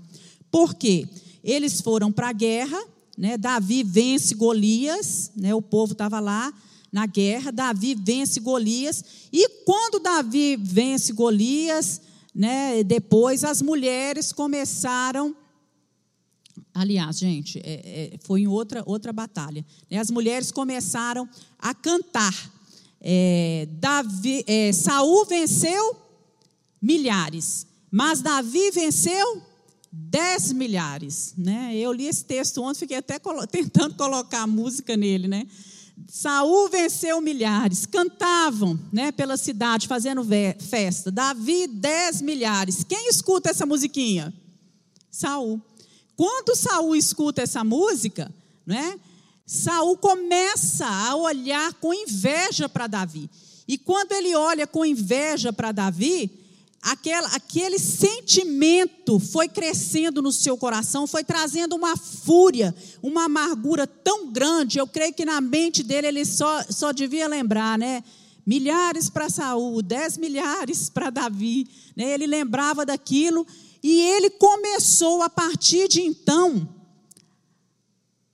[0.52, 1.08] Por quê?
[1.42, 2.80] Eles foram para a guerra,
[3.16, 3.36] né?
[3.36, 5.52] Davi vence Golias, né?
[5.54, 6.52] O povo estava lá
[6.92, 12.00] na guerra, Davi vence Golias, e quando Davi vence Golias,
[12.34, 15.36] né, depois as mulheres começaram
[16.72, 19.64] Aliás, gente, é, é, foi em outra, outra batalha.
[19.90, 19.98] Né?
[19.98, 22.32] As mulheres começaram a cantar
[23.00, 25.96] é, Davi, é, Saul venceu
[26.80, 29.42] milhares, mas Davi venceu
[29.90, 31.34] dez milhares.
[31.36, 31.74] Né?
[31.76, 35.26] Eu li esse texto ontem, fiquei até colo tentando colocar música nele.
[35.26, 35.46] Né?
[36.08, 40.26] Saul venceu milhares, cantavam né, pela cidade, fazendo
[40.58, 41.10] festa.
[41.10, 42.84] Davi, dez milhares.
[42.84, 44.32] Quem escuta essa musiquinha?
[45.10, 45.60] Saul.
[46.16, 48.32] Quando Saul escuta essa música,
[48.66, 48.98] né,
[49.46, 53.28] Saul começa a olhar com inveja para Davi.
[53.66, 56.39] E quando ele olha com inveja para Davi,
[56.82, 64.32] aquela, aquele sentimento foi crescendo no seu coração, foi trazendo uma fúria, uma amargura tão
[64.32, 64.78] grande.
[64.78, 68.02] Eu creio que na mente dele ele só, só devia lembrar, né?
[68.46, 71.68] Milhares para Saul, dez milhares para Davi.
[71.94, 72.14] Né?
[72.14, 73.46] Ele lembrava daquilo
[73.82, 76.68] e ele começou a partir de então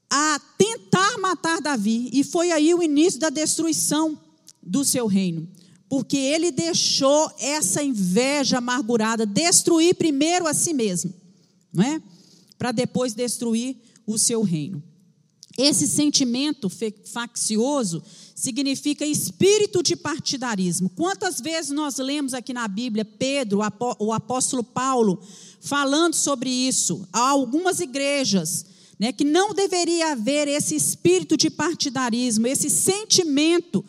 [0.09, 2.09] a tentar matar Davi.
[2.13, 4.19] E foi aí o início da destruição
[4.63, 5.49] do seu reino
[5.89, 11.15] porque ele deixou essa inveja amargurada destruir primeiro a si mesmo,
[11.73, 12.03] não é?
[12.59, 14.83] Para depois destruir o seu reino.
[15.59, 16.71] Esse sentimento
[17.07, 18.03] faccioso
[18.35, 20.91] significa espírito de partidarismo.
[20.91, 23.61] Quantas vezes nós lemos aqui na Bíblia Pedro,
[23.99, 25.19] o apóstolo Paulo,
[25.61, 27.09] falando sobre isso?
[27.11, 28.67] Há algumas igrejas
[28.99, 33.83] né, que não deveria haver esse espírito de partidarismo, esse sentimento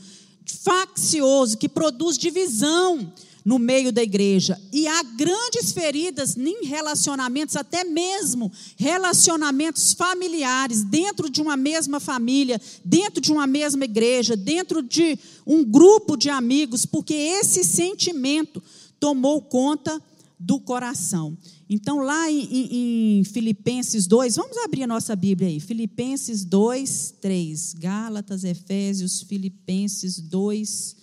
[0.47, 3.13] faccioso, que produz divisão
[3.47, 4.59] no meio da igreja.
[4.73, 12.59] E há grandes feridas em relacionamentos, até mesmo relacionamentos familiares, dentro de uma mesma família,
[12.83, 18.61] dentro de uma mesma igreja, dentro de um grupo de amigos, porque esse sentimento
[18.99, 20.01] tomou conta
[20.37, 21.37] do coração.
[21.69, 25.59] Então, lá em, em, Filipenses 2, vamos abrir a nossa Bíblia aí.
[25.59, 27.75] Filipenses 2, 3.
[27.77, 30.95] Gálatas, Efésios, Filipenses 2,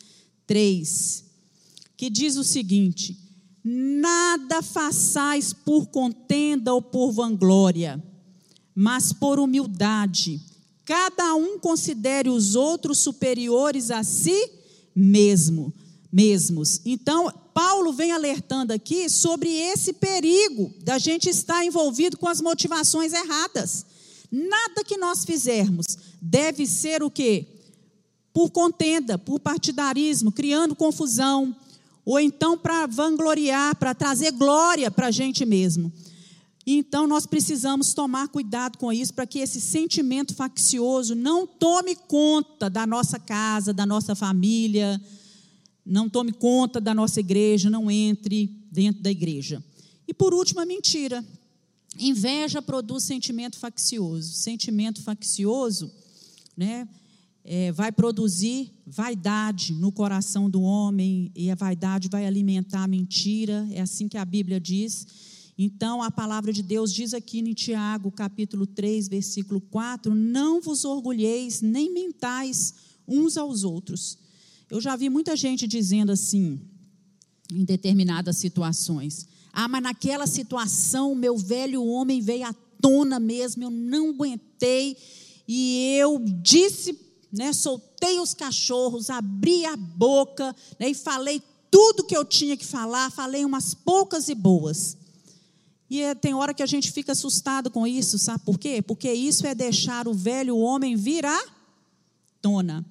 [0.46, 1.24] 3.
[1.96, 3.18] Que diz o seguinte:
[3.62, 8.02] Nada façais por contenda ou por vanglória,
[8.74, 10.40] mas por humildade.
[10.84, 14.50] Cada um considere os outros superiores a si
[14.94, 15.72] mesmo
[16.14, 16.80] mesmos.
[16.86, 23.12] Então, Paulo vem alertando aqui sobre esse perigo da gente estar envolvido com as motivações
[23.12, 23.86] erradas.
[24.30, 25.86] Nada que nós fizermos
[26.20, 27.46] deve ser o quê?
[28.32, 31.54] Por contenda, por partidarismo, criando confusão,
[32.04, 35.92] ou então para vangloriar, para trazer glória para a gente mesmo.
[36.66, 42.68] Então nós precisamos tomar cuidado com isso para que esse sentimento faccioso não tome conta
[42.68, 45.00] da nossa casa, da nossa família,
[45.84, 49.62] não tome conta da nossa igreja, não entre dentro da igreja.
[50.08, 51.24] E por último, a mentira.
[51.98, 54.32] Inveja produz sentimento faccioso.
[54.34, 55.92] Sentimento faccioso
[56.56, 56.88] né,
[57.44, 63.66] é, vai produzir vaidade no coração do homem, e a vaidade vai alimentar a mentira,
[63.70, 65.06] é assim que a Bíblia diz.
[65.56, 70.84] Então, a palavra de Deus diz aqui em Tiago, capítulo 3, versículo 4: Não vos
[70.84, 72.74] orgulheis, nem mentais
[73.06, 74.23] uns aos outros
[74.70, 76.60] eu já vi muita gente dizendo assim,
[77.52, 83.70] em determinadas situações: Ah, mas naquela situação, meu velho homem veio à tona mesmo, eu
[83.70, 84.96] não aguentei,
[85.46, 86.98] e eu disse,
[87.32, 92.64] né, soltei os cachorros, abri a boca né, e falei tudo que eu tinha que
[92.64, 94.96] falar, falei umas poucas e boas.
[95.90, 98.80] E é, tem hora que a gente fica assustado com isso, sabe por quê?
[98.80, 101.44] Porque isso é deixar o velho homem vir à
[102.40, 102.84] tona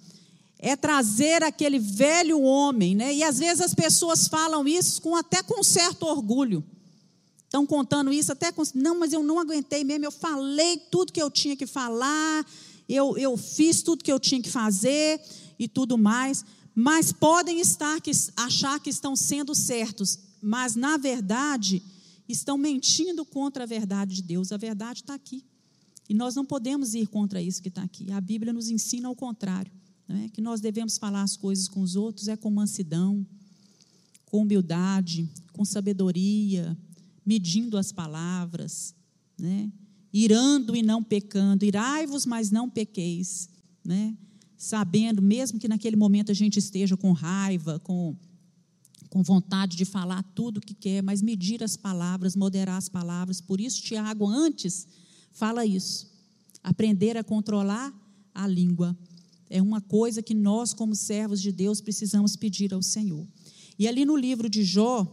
[0.65, 3.13] é trazer aquele velho homem, né?
[3.13, 6.63] E às vezes as pessoas falam isso com até com certo orgulho.
[7.43, 8.63] Estão contando isso até com.
[8.73, 10.05] Não, mas eu não aguentei mesmo.
[10.05, 12.45] Eu falei tudo que eu tinha que falar,
[12.87, 15.19] eu, eu fiz tudo que eu tinha que fazer
[15.59, 16.45] e tudo mais.
[16.73, 21.83] Mas podem estar que, achar que estão sendo certos, mas na verdade
[22.27, 24.53] estão mentindo contra a verdade de Deus.
[24.53, 25.43] A verdade está aqui.
[26.07, 28.09] E nós não podemos ir contra isso que está aqui.
[28.13, 29.82] A Bíblia nos ensina ao contrário
[30.13, 33.25] né, que nós devemos falar as coisas com os outros é com mansidão,
[34.25, 36.77] com humildade, com sabedoria,
[37.25, 38.93] medindo as palavras,
[39.39, 39.71] né,
[40.13, 43.49] irando e não pecando, irai-vos, mas não pequeis,
[43.83, 44.15] né,
[44.55, 48.15] sabendo, mesmo que naquele momento a gente esteja com raiva, com,
[49.09, 53.41] com vontade de falar tudo o que quer, mas medir as palavras, moderar as palavras.
[53.41, 54.87] Por isso, Tiago, antes,
[55.31, 56.07] fala isso.
[56.63, 57.91] Aprender a controlar
[58.33, 58.95] a língua
[59.53, 63.23] é uma coisa que nós, como servos de Deus, precisamos pedir ao Senhor.
[63.77, 65.05] E ali no livro de Jó,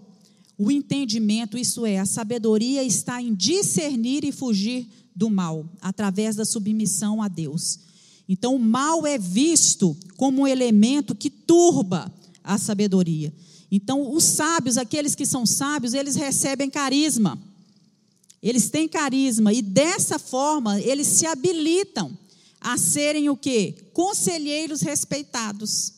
[0.57, 6.47] o entendimento, isso é, a sabedoria está em discernir e fugir do mal, através da
[6.47, 7.80] submissão a Deus.
[8.26, 12.11] Então, o mal é visto como um elemento que turba
[12.43, 13.34] a sabedoria.
[13.70, 17.38] Então, os sábios, aqueles que são sábios, eles recebem carisma.
[18.43, 22.16] Eles têm carisma e dessa forma eles se habilitam
[22.61, 23.75] a serem o quê?
[23.93, 25.95] Conselheiros respeitados.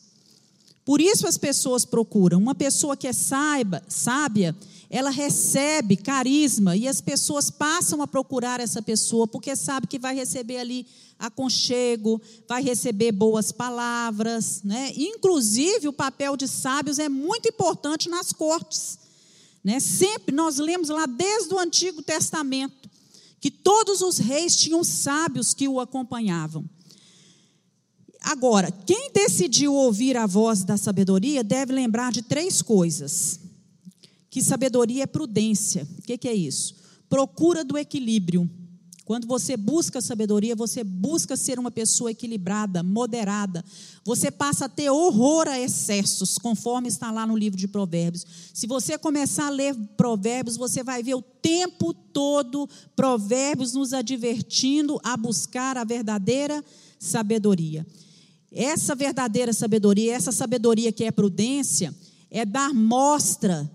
[0.85, 2.37] Por isso as pessoas procuram.
[2.37, 4.55] Uma pessoa que é saiba, sábia,
[4.89, 10.13] ela recebe carisma e as pessoas passam a procurar essa pessoa porque sabe que vai
[10.15, 10.85] receber ali
[11.17, 14.91] aconchego, vai receber boas palavras, né?
[14.95, 18.99] Inclusive o papel de sábios é muito importante nas cortes,
[19.63, 19.79] né?
[19.79, 22.89] Sempre nós lemos lá desde o Antigo Testamento
[23.43, 26.63] que todos os reis tinham sábios que o acompanhavam.
[28.21, 33.41] Agora, quem decidiu ouvir a voz da sabedoria deve lembrar de três coisas.
[34.29, 35.85] Que sabedoria é prudência.
[35.99, 36.73] O que, que é isso?
[37.09, 38.49] Procura do equilíbrio.
[39.05, 43.63] Quando você busca sabedoria, você busca ser uma pessoa equilibrada, moderada.
[44.05, 48.25] Você passa a ter horror a excessos, conforme está lá no livro de Provérbios.
[48.53, 54.97] Se você começar a ler Provérbios, você vai ver o tempo todo Provérbios nos advertindo
[55.03, 56.63] a buscar a verdadeira
[56.97, 57.85] sabedoria.
[58.49, 61.93] Essa verdadeira sabedoria, essa sabedoria que é prudência,
[62.31, 63.69] é dar mostra,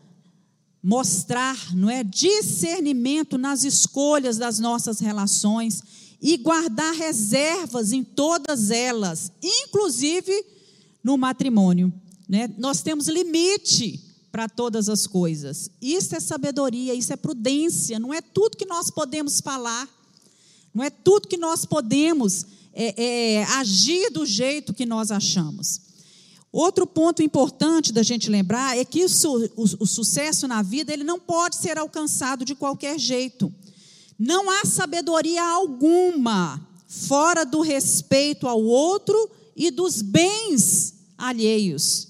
[0.89, 5.83] mostrar, não é, discernimento nas escolhas das nossas relações
[6.19, 10.33] e guardar reservas em todas elas, inclusive
[11.05, 11.93] no matrimônio,
[12.27, 12.49] né?
[12.57, 15.71] Nós temos limite para todas as coisas.
[15.79, 19.87] Isso é sabedoria, isso é prudência, não é tudo que nós podemos falar,
[20.73, 22.95] não é tudo que nós podemos é,
[23.41, 25.88] é, agir do jeito que nós achamos.
[26.51, 29.09] Outro ponto importante da gente lembrar é que o,
[29.57, 33.53] o, o sucesso na vida ele não pode ser alcançado de qualquer jeito.
[34.19, 42.09] Não há sabedoria alguma fora do respeito ao outro e dos bens alheios.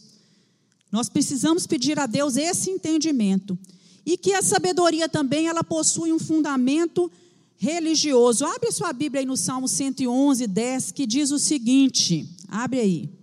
[0.91, 3.59] Nós precisamos pedir a Deus esse entendimento
[4.07, 7.11] e que a sabedoria também ela possui um fundamento
[7.57, 8.47] religioso.
[8.47, 13.18] Abre sua Bíblia aí no Salmo 111, 10, que diz o seguinte: abre aí.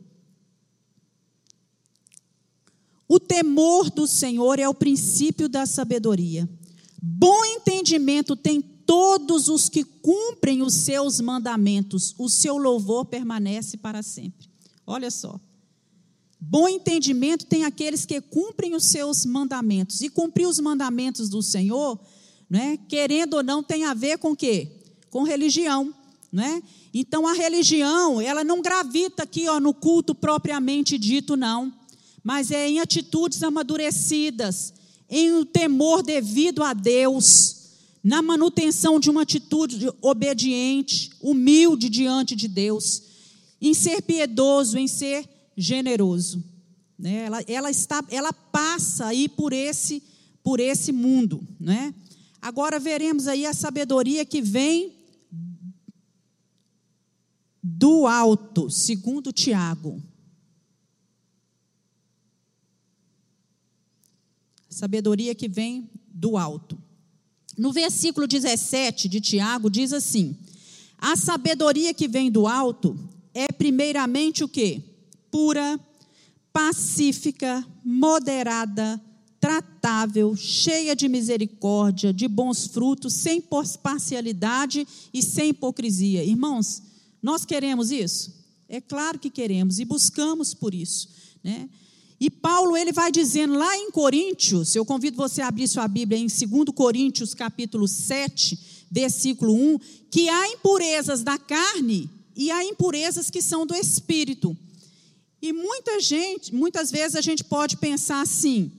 [3.08, 6.50] O temor do Senhor é o princípio da sabedoria.
[7.02, 12.16] Bom entendimento tem todos os que cumprem os seus mandamentos.
[12.18, 14.50] O seu louvor permanece para sempre.
[14.86, 15.40] Olha só.
[16.40, 20.02] Bom entendimento tem aqueles que cumprem os seus mandamentos.
[20.02, 22.00] E cumprir os mandamentos do Senhor
[22.50, 22.78] né?
[22.88, 24.70] querendo ou não, tem a ver com quê?
[25.10, 25.94] Com religião.
[26.32, 26.62] Né?
[26.94, 31.74] Então a religião, ela não gravita aqui ó, no culto propriamente dito, não,
[32.26, 34.74] mas é em atitudes amadurecidas,
[35.08, 37.68] em um temor devido a Deus,
[38.04, 43.04] na manutenção de uma atitude obediente, humilde diante de Deus,
[43.62, 46.44] em ser piedoso, em ser generoso.
[46.98, 47.26] Né?
[47.26, 50.02] Ela, ela, está, ela passa aí por esse,
[50.44, 51.48] por esse mundo.
[51.60, 51.94] Né?
[52.42, 54.96] Agora veremos aí a sabedoria que vem
[57.62, 60.02] do alto, segundo Tiago.
[64.76, 66.78] Sabedoria que vem do alto.
[67.58, 70.38] No versículo 17 de Tiago diz assim:
[70.98, 73.00] A sabedoria que vem do alto
[73.34, 74.84] é primeiramente o que?
[75.32, 75.80] Pura,
[76.52, 79.02] pacífica, moderada,
[79.40, 83.42] tratável, cheia de misericórdia, de bons frutos, sem
[83.82, 86.22] parcialidade e sem hipocrisia.
[86.22, 86.84] Irmãos,
[87.24, 88.44] nós queremos isso?
[88.68, 91.08] É claro que queremos e buscamos por isso,
[91.42, 91.70] né?
[92.20, 96.18] E Paulo ele vai dizendo lá em Coríntios, eu convido você a abrir sua Bíblia
[96.18, 98.58] em 2 Coríntios capítulo 7,
[98.90, 104.56] versículo 1, que há impurezas da carne e há impurezas que são do espírito.
[105.42, 108.72] E muita gente, muitas vezes a gente pode pensar assim: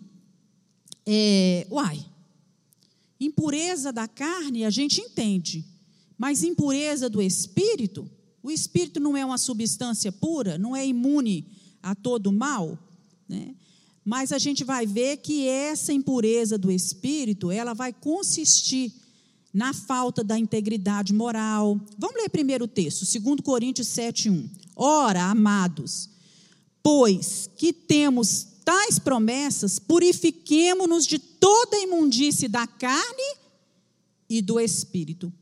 [1.04, 2.04] é, uai,
[3.20, 5.64] impureza da carne a gente entende,
[6.16, 8.10] mas impureza do espírito,
[8.42, 11.46] o espírito não é uma substância pura, não é imune
[11.82, 12.78] a todo mal,
[13.28, 13.54] né?
[14.04, 18.92] Mas a gente vai ver que essa impureza do espírito, ela vai consistir
[19.52, 21.80] na falta da integridade moral.
[21.98, 24.48] Vamos ler primeiro o texto, 2 Coríntios 7:1.
[24.76, 26.10] Ora, amados,
[26.82, 33.36] pois que temos tais promessas, purifiquemo-nos de toda a imundície da carne
[34.28, 35.32] e do espírito,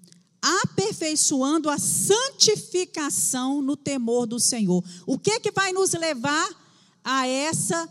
[0.41, 4.85] aperfeiçoando a santificação no temor do Senhor.
[5.07, 6.63] O que que vai nos levar
[7.05, 7.88] a essa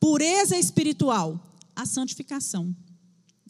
[0.00, 1.40] pureza espiritual?
[1.74, 2.74] A santificação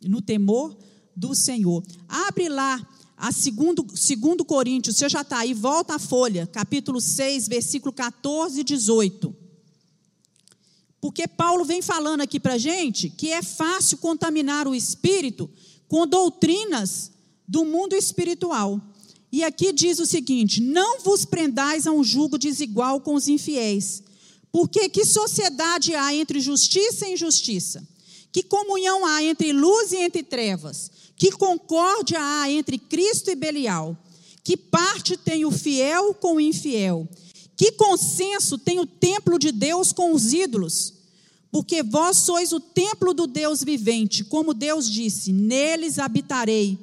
[0.03, 0.77] no temor
[1.17, 1.83] do Senhor.
[2.07, 2.87] Abre lá
[3.17, 8.61] a segundo, segundo Coríntios, você já está aí, volta a folha, capítulo 6, versículo 14
[8.61, 9.35] e 18.
[11.01, 15.51] Porque Paulo vem falando aqui para a gente que é fácil contaminar o espírito
[15.89, 17.11] com doutrinas
[17.47, 18.81] do mundo espiritual.
[19.31, 24.03] E aqui diz o seguinte: não vos prendais a um jugo desigual com os infiéis.
[24.59, 27.81] Porque que sociedade há entre justiça e injustiça?
[28.33, 30.91] Que comunhão há entre luz e entre trevas?
[31.17, 33.97] Que concórdia há entre Cristo e Belial?
[34.43, 37.09] Que parte tem o fiel com o infiel?
[37.57, 40.93] Que consenso tem o templo de Deus com os ídolos?
[41.53, 46.77] Porque vós sois o templo do Deus vivente, como Deus disse: neles habitarei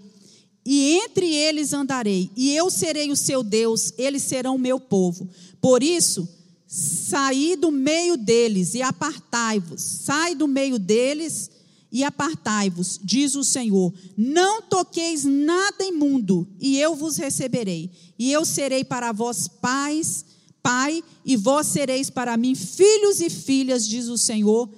[0.66, 5.30] e entre eles andarei, e eu serei o seu Deus, eles serão o meu povo.
[5.60, 6.26] Por isso,
[6.68, 9.82] saí do meio deles e apartai-vos.
[9.82, 11.50] Sai do meio deles
[11.92, 13.94] e apartai-vos, diz o Senhor.
[14.18, 17.90] Não toqueis nada imundo, e eu vos receberei.
[18.20, 20.26] E eu serei para vós pais,
[20.62, 24.70] pai, e vós sereis para mim filhos e filhas, diz o Senhor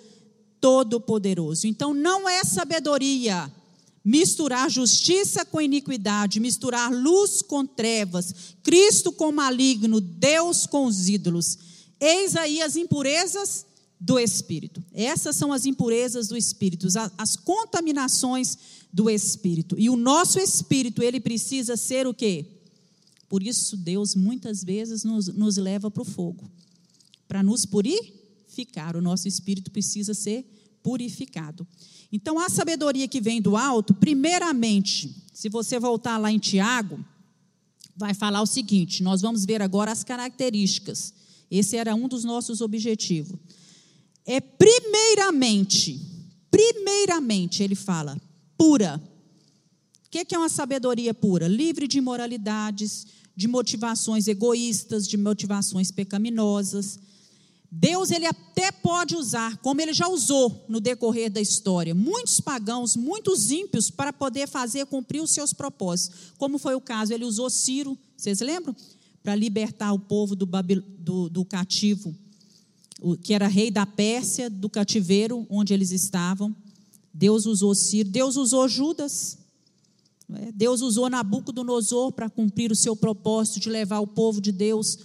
[0.62, 1.66] Todo-Poderoso.
[1.66, 3.52] Então não é sabedoria
[4.08, 11.58] misturar justiça com iniquidade, misturar luz com trevas, Cristo com maligno, Deus com os ídolos.
[12.00, 13.66] Eis aí as impurezas
[14.00, 14.84] do espírito.
[14.94, 16.88] Essas são as impurezas do espírito,
[17.18, 18.58] as contaminações
[18.94, 19.76] do espírito.
[19.78, 22.46] E o nosso espírito, ele precisa ser o quê?
[23.28, 26.50] Por isso Deus muitas vezes nos, nos leva para o fogo.
[27.28, 30.46] Para nos purificar, o nosso espírito precisa ser
[30.82, 31.68] purificado.
[32.12, 37.04] Então, a sabedoria que vem do alto, primeiramente, se você voltar lá em Tiago,
[37.98, 41.14] vai falar o seguinte: nós vamos ver agora as características.
[41.50, 43.38] Esse era um dos nossos objetivos.
[44.26, 46.00] É primeiramente,
[46.52, 48.20] primeiramente, ele fala,
[48.58, 49.02] pura.
[50.06, 51.48] O que é uma sabedoria pura?
[51.48, 57.00] Livre de imoralidades, de motivações egoístas, de motivações pecaminosas,
[57.70, 62.96] Deus ele até pode usar, como ele já usou no decorrer da história, muitos pagãos,
[62.96, 66.32] muitos ímpios para poder fazer cumprir os seus propósitos.
[66.38, 68.76] Como foi o caso, ele usou Ciro, vocês lembram?
[69.28, 70.48] Para libertar o povo do,
[71.00, 72.16] do, do cativo,
[73.22, 76.56] que era rei da Pérsia, do cativeiro onde eles estavam.
[77.14, 79.38] Deus usou Ciro, Deus usou Judas.
[80.34, 80.54] É?
[80.54, 84.98] Deus usou Nabucodonosor para cumprir o seu propósito de levar o povo de Deus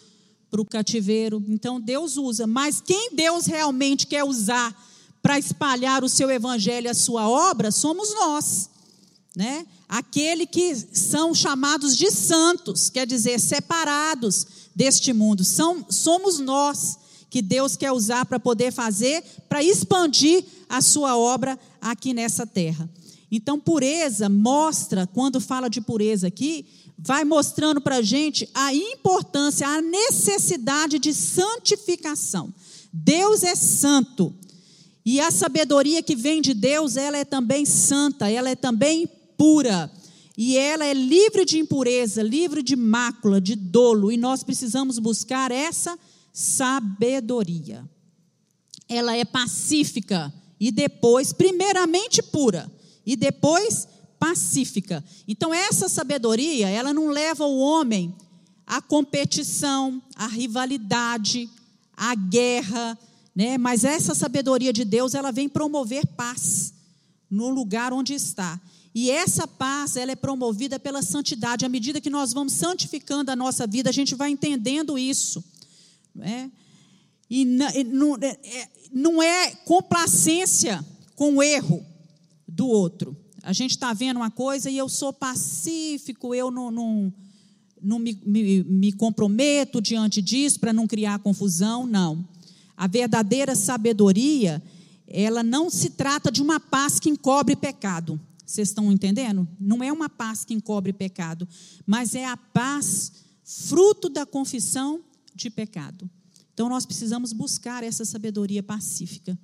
[0.49, 1.43] para o cativeiro.
[1.49, 4.73] Então Deus usa, mas quem Deus realmente quer usar
[5.20, 8.70] para espalhar o seu evangelho, a sua obra, somos nós,
[9.37, 9.66] né?
[9.89, 16.99] Aquele que são chamados de santos, quer dizer, separados deste mundo, são somos nós
[17.30, 22.89] que Deus quer usar para poder fazer, para expandir a sua obra aqui nessa terra.
[23.30, 26.66] Então, pureza mostra, quando fala de pureza aqui,
[26.99, 32.53] vai mostrando para a gente a importância, a necessidade de santificação.
[32.93, 34.35] Deus é santo.
[35.05, 39.09] E a sabedoria que vem de Deus, ela é também santa, ela é também
[39.43, 39.90] pura.
[40.38, 44.12] E ela é livre de impureza, livre de mácula, de dolo.
[44.12, 45.99] E nós precisamos buscar essa
[46.32, 47.84] sabedoria.
[48.88, 52.70] Ela é pacífica e depois, primeiramente pura,
[53.05, 55.05] e depois pacífica.
[55.26, 58.14] Então essa sabedoria, ela não leva o homem
[58.64, 61.51] à competição, à rivalidade,
[61.97, 62.97] à guerra,
[63.34, 63.59] né?
[63.59, 66.72] Mas essa sabedoria de Deus, ela vem promover paz
[67.28, 68.61] no lugar onde está.
[68.95, 71.64] E essa paz, ela é promovida pela santidade.
[71.64, 75.43] À medida que nós vamos santificando a nossa vida, a gente vai entendendo isso.
[76.14, 76.51] Né?
[77.30, 80.84] E não, é, é, não é complacência
[81.16, 81.84] com o erro
[82.47, 83.16] do outro.
[83.43, 87.14] A gente está vendo uma coisa e eu sou pacífico, eu não, não,
[87.80, 92.28] não me, me, me comprometo diante disso para não criar confusão, não.
[92.76, 94.62] A verdadeira sabedoria,
[95.09, 98.20] ela não se trata de uma paz que encobre pecado.
[98.45, 99.49] Vocês estão entendendo?
[99.59, 101.49] Não é uma paz que encobre pecado,
[101.86, 103.12] mas é a paz
[103.45, 105.03] fruto da confissão
[105.34, 106.11] de pecado.
[106.53, 109.38] Então nós precisamos buscar essa sabedoria pacífica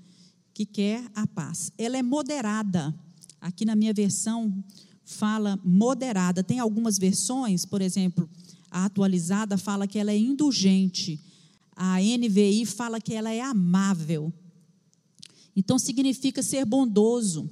[0.53, 1.73] que quer a paz.
[1.79, 2.95] Ela é moderada.
[3.41, 4.65] Aqui na minha versão
[5.05, 6.43] fala moderada.
[6.43, 8.29] Tem algumas versões, por exemplo,
[8.71, 11.21] a atualizada fala que ela é indulgente.
[11.75, 14.33] A NVI fala que ela é amável.
[15.57, 17.51] Então significa ser bondoso,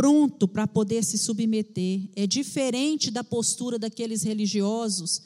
[0.00, 2.08] pronto para poder se submeter.
[2.16, 5.20] É diferente da postura daqueles religiosos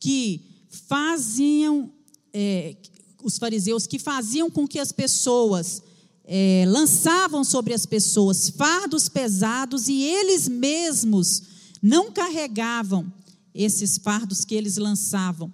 [0.00, 1.92] que faziam,
[2.32, 2.74] é,
[3.22, 5.80] os fariseus, que faziam com que as pessoas
[6.24, 11.42] é, lançavam sobre as pessoas fardos pesados e eles mesmos
[11.80, 13.06] não carregavam
[13.54, 15.52] esses fardos que eles lançavam.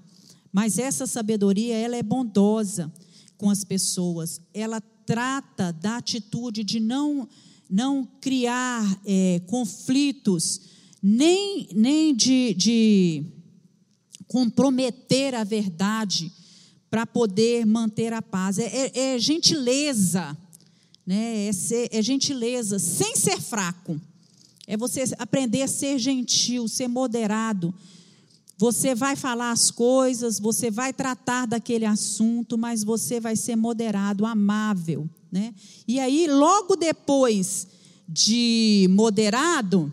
[0.50, 2.90] Mas essa sabedoria, ela é bondosa
[3.36, 4.40] com as pessoas.
[4.54, 7.28] Ela trata da atitude de não
[7.72, 10.60] não criar é, conflitos,
[11.02, 13.24] nem, nem de, de
[14.28, 16.30] comprometer a verdade
[16.90, 18.58] para poder manter a paz.
[18.58, 20.36] É, é, é gentileza,
[21.06, 21.46] né?
[21.46, 23.98] É, ser, é gentileza, sem ser fraco.
[24.66, 27.74] É você aprender a ser gentil, ser moderado.
[28.58, 34.26] Você vai falar as coisas, você vai tratar daquele assunto, mas você vai ser moderado,
[34.26, 35.08] amável.
[35.32, 35.54] Né?
[35.88, 37.66] E aí, logo depois
[38.06, 39.90] de moderado,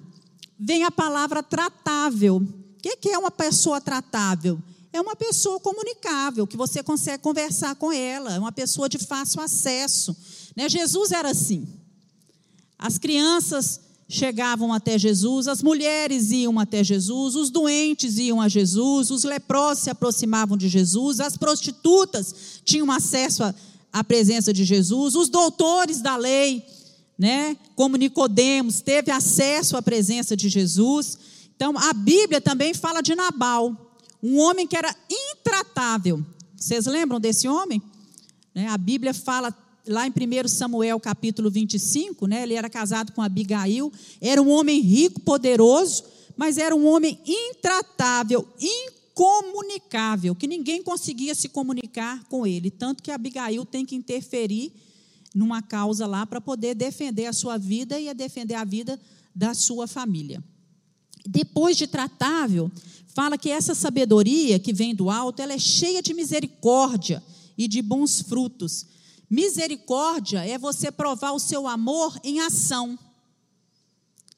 [0.59, 2.35] vem a palavra tratável.
[2.35, 4.61] O que é uma pessoa tratável?
[4.91, 9.39] É uma pessoa comunicável, que você consegue conversar com ela, é uma pessoa de fácil
[9.39, 10.15] acesso.
[10.55, 10.67] Né?
[10.67, 11.67] Jesus era assim.
[12.77, 13.79] As crianças
[14.09, 19.83] chegavam até Jesus, as mulheres iam até Jesus, os doentes iam a Jesus, os leprosos
[19.83, 22.33] se aproximavam de Jesus, as prostitutas
[22.65, 23.43] tinham acesso
[23.91, 26.63] à presença de Jesus, os doutores da lei,
[27.17, 31.17] né, como Nicodemos, teve acesso à presença de Jesus.
[31.55, 36.23] Então, a Bíblia também fala de Nabal, um homem que era intratável.
[36.55, 37.81] Vocês lembram desse homem?
[38.53, 39.53] Né, a Bíblia fala
[39.87, 44.79] lá em 1 Samuel capítulo 25, né, ele era casado com Abigail, era um homem
[44.79, 46.03] rico, poderoso,
[46.37, 48.47] mas era um homem intratável,
[49.11, 54.71] incomunicável, que ninguém conseguia se comunicar com ele, tanto que Abigail tem que interferir
[55.33, 58.99] numa causa lá para poder defender a sua vida e defender a vida
[59.35, 60.43] da sua família.
[61.25, 62.71] Depois de tratável,
[63.13, 67.21] fala que essa sabedoria que vem do alto, ela é cheia de misericórdia
[67.57, 68.87] e de bons frutos
[69.29, 72.97] Misericórdia é você provar o seu amor em ação.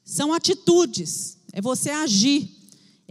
[0.04, 2.61] São atitudes, é você agir,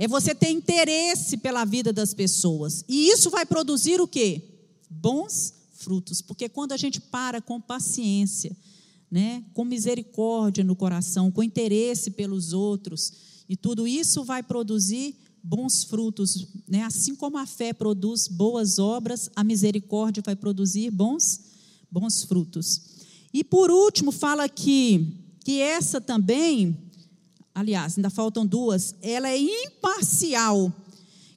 [0.00, 2.82] é você ter interesse pela vida das pessoas.
[2.88, 4.42] E isso vai produzir o quê?
[4.88, 8.56] Bons frutos, porque quando a gente para com paciência,
[9.10, 13.12] né, com misericórdia no coração, com interesse pelos outros,
[13.46, 16.82] e tudo isso vai produzir bons frutos, né?
[16.84, 21.40] Assim como a fé produz boas obras, a misericórdia vai produzir bons
[21.90, 22.80] bons frutos.
[23.34, 26.89] E por último, fala que, que essa também,
[27.60, 30.72] aliás, ainda faltam duas, ela é imparcial.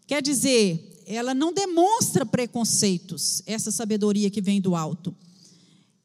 [0.07, 5.15] Quer dizer, ela não demonstra preconceitos, essa sabedoria que vem do alto.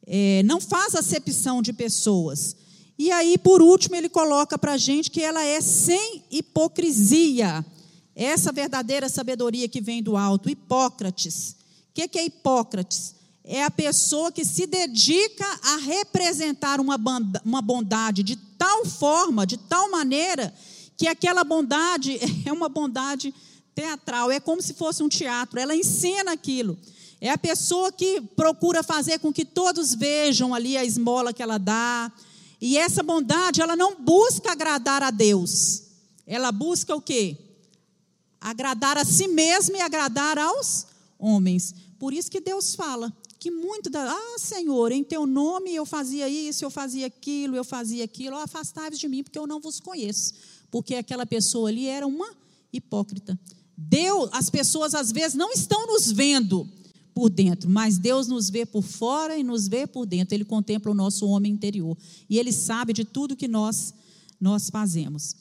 [0.05, 2.57] É, não faz acepção de pessoas.
[2.99, 7.65] E aí, por último, ele coloca para a gente que ela é sem hipocrisia.
[8.17, 10.51] Essa verdadeira sabedoria que vem do alto.
[10.51, 11.55] Hipócrates.
[11.91, 13.15] O que é Hipócrates?
[13.51, 19.91] É a pessoa que se dedica a representar uma bondade de tal forma, de tal
[19.91, 20.55] maneira,
[20.99, 23.35] que aquela bondade é uma bondade
[23.75, 26.79] teatral, é como se fosse um teatro, ela encena aquilo.
[27.23, 31.59] É a pessoa que procura fazer com que todos vejam ali a esmola que ela
[31.59, 32.13] dá.
[32.61, 35.85] E essa bondade, ela não busca agradar a Deus.
[36.27, 37.37] Ela busca o quê?
[38.41, 40.87] Agradar a si mesma e agradar aos
[41.19, 41.75] homens.
[41.99, 46.29] Por isso que Deus fala: que muito da, ah, Senhor, em teu nome eu fazia
[46.29, 49.79] isso, eu fazia aquilo, eu fazia aquilo, oh, afastai-vos de mim, porque eu não vos
[49.79, 50.35] conheço.
[50.71, 52.29] Porque aquela pessoa ali era uma
[52.73, 53.39] hipócrita.
[53.77, 56.69] Deus, as pessoas às vezes não estão nos vendo
[57.15, 60.35] por dentro, mas Deus nos vê por fora e nos vê por dentro.
[60.35, 61.97] Ele contempla o nosso homem interior
[62.29, 63.95] e ele sabe de tudo que nós
[64.41, 65.35] nós fazemos.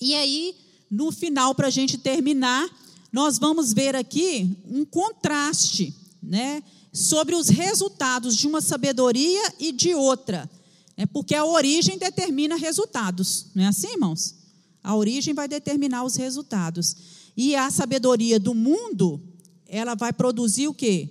[0.00, 0.54] E aí,
[0.90, 2.68] no final, para a gente terminar,
[3.12, 6.62] nós vamos ver aqui um contraste, né?
[6.96, 10.50] Sobre os resultados de uma sabedoria e de outra.
[10.96, 14.34] É porque a origem determina resultados, não é assim, irmãos?
[14.82, 16.96] A origem vai determinar os resultados.
[17.36, 19.20] E a sabedoria do mundo,
[19.66, 21.10] ela vai produzir o quê?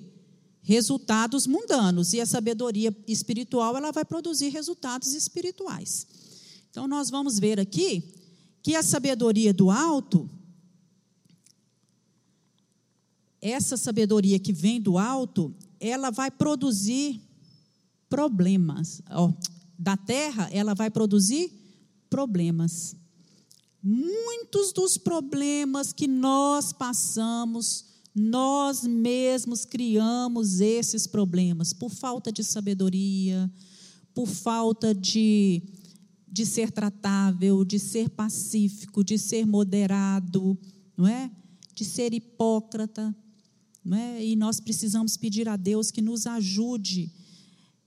[0.64, 2.14] Resultados mundanos.
[2.14, 6.08] E a sabedoria espiritual, ela vai produzir resultados espirituais.
[6.72, 8.16] Então, nós vamos ver aqui
[8.64, 10.28] que a sabedoria do alto,
[13.40, 17.22] essa sabedoria que vem do alto, ela vai produzir
[18.10, 19.02] problemas.
[19.12, 19.34] Oh,
[19.78, 21.52] da terra, ela vai produzir
[22.10, 22.96] problemas.
[23.84, 33.52] Muitos dos problemas que nós passamos, nós mesmos criamos esses problemas por falta de sabedoria,
[34.14, 35.62] por falta de,
[36.28, 40.58] de ser tratável, de ser pacífico, de ser moderado,
[40.98, 41.30] não é?
[41.76, 43.14] De ser hipócrita,
[43.86, 44.26] né?
[44.26, 47.12] E nós precisamos pedir a Deus que nos ajude.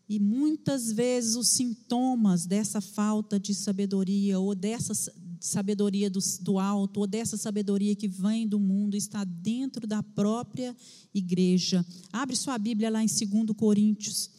[0.09, 4.95] E muitas vezes os sintomas dessa falta de sabedoria, ou dessa
[5.41, 10.75] sabedoria do, do alto, ou dessa sabedoria que vem do mundo, está dentro da própria
[11.13, 11.85] igreja.
[12.13, 14.31] Abre sua Bíblia lá em 2 Coríntios,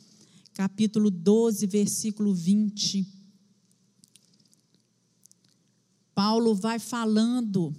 [0.53, 3.05] capítulo 12, versículo 20.
[6.15, 7.75] Paulo vai falando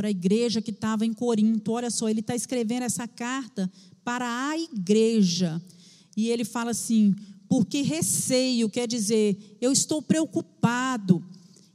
[0.00, 1.72] para a igreja que estava em Corinto.
[1.72, 3.70] Olha só, ele está escrevendo essa carta
[4.02, 5.60] para a igreja.
[6.16, 7.14] E ele fala assim:
[7.46, 11.22] porque receio, quer dizer, eu estou preocupado,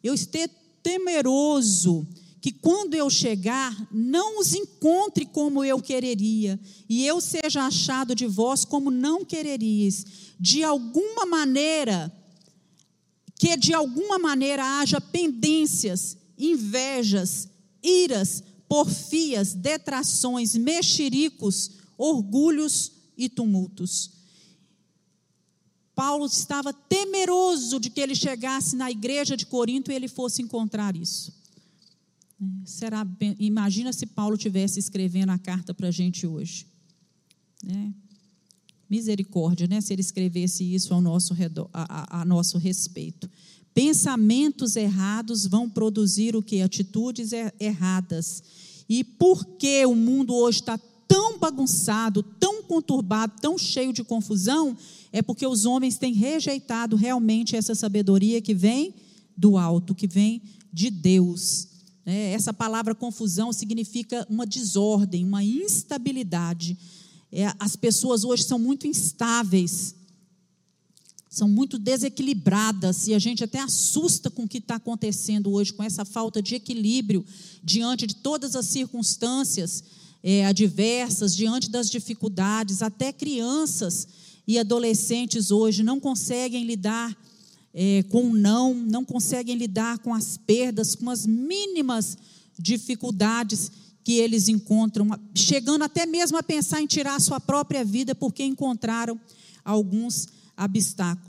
[0.03, 0.41] eu estou
[0.81, 2.07] temeroso
[2.41, 6.59] que quando eu chegar, não os encontre como eu quereria,
[6.89, 10.03] e eu seja achado de vós como não quererias.
[10.39, 12.11] De alguma maneira,
[13.35, 17.49] que de alguma maneira haja pendências, invejas,
[17.85, 24.11] iras, porfias, detrações, mexericos, orgulhos e tumultos.
[25.93, 30.95] Paulo estava temeroso de que ele chegasse na igreja de Corinto e ele fosse encontrar
[30.95, 31.33] isso.
[32.65, 33.07] Será,
[33.39, 36.67] imagina se Paulo tivesse escrevendo a carta para a gente hoje.
[37.63, 37.93] Né?
[38.89, 39.79] Misericórdia, né?
[39.79, 43.29] Se ele escrevesse isso ao nosso, redor, a, a, a nosso respeito.
[43.75, 46.61] Pensamentos errados vão produzir o que?
[46.61, 48.41] Atitudes er, erradas.
[48.87, 54.77] E por que o mundo hoje está tão bagunçado, tão conturbado, tão cheio de confusão?
[55.11, 58.93] É porque os homens têm rejeitado realmente essa sabedoria que vem
[59.35, 61.67] do alto, que vem de Deus.
[62.05, 66.77] É, essa palavra confusão significa uma desordem, uma instabilidade.
[67.29, 69.95] É, as pessoas hoje são muito instáveis,
[71.35, 75.83] são muito desequilibradas, e a gente até assusta com o que está acontecendo hoje, com
[75.83, 77.25] essa falta de equilíbrio
[77.61, 79.83] diante de todas as circunstâncias
[80.23, 82.81] é, adversas, diante das dificuldades.
[82.81, 84.07] Até crianças
[84.47, 87.13] e adolescentes hoje não conseguem lidar
[87.73, 92.17] é, com o não, não conseguem lidar com as perdas, com as mínimas
[92.57, 93.69] dificuldades
[94.05, 98.45] que eles encontram, chegando até mesmo a pensar em tirar a sua própria vida porque
[98.45, 99.19] encontraram
[99.65, 100.29] alguns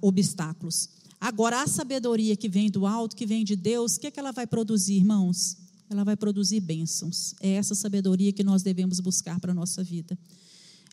[0.00, 0.88] obstáculos.
[1.20, 4.20] Agora, a sabedoria que vem do alto, que vem de Deus, o que, é que
[4.20, 5.56] ela vai produzir, irmãos?
[5.88, 7.34] Ela vai produzir bênçãos.
[7.40, 10.18] É essa sabedoria que nós devemos buscar para a nossa vida.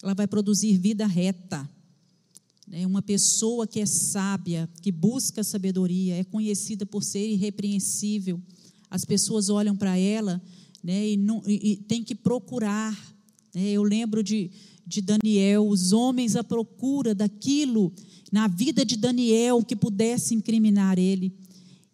[0.01, 1.69] Ela vai produzir vida reta.
[2.71, 8.41] É uma pessoa que é sábia, que busca sabedoria, é conhecida por ser irrepreensível.
[8.89, 10.41] As pessoas olham para ela
[10.83, 12.93] né, e, não, e, e tem que procurar.
[13.53, 13.71] Né?
[13.71, 14.51] Eu lembro de,
[14.85, 17.91] de Daniel, os homens à procura daquilo
[18.33, 21.31] na vida de Daniel que pudesse incriminar ele.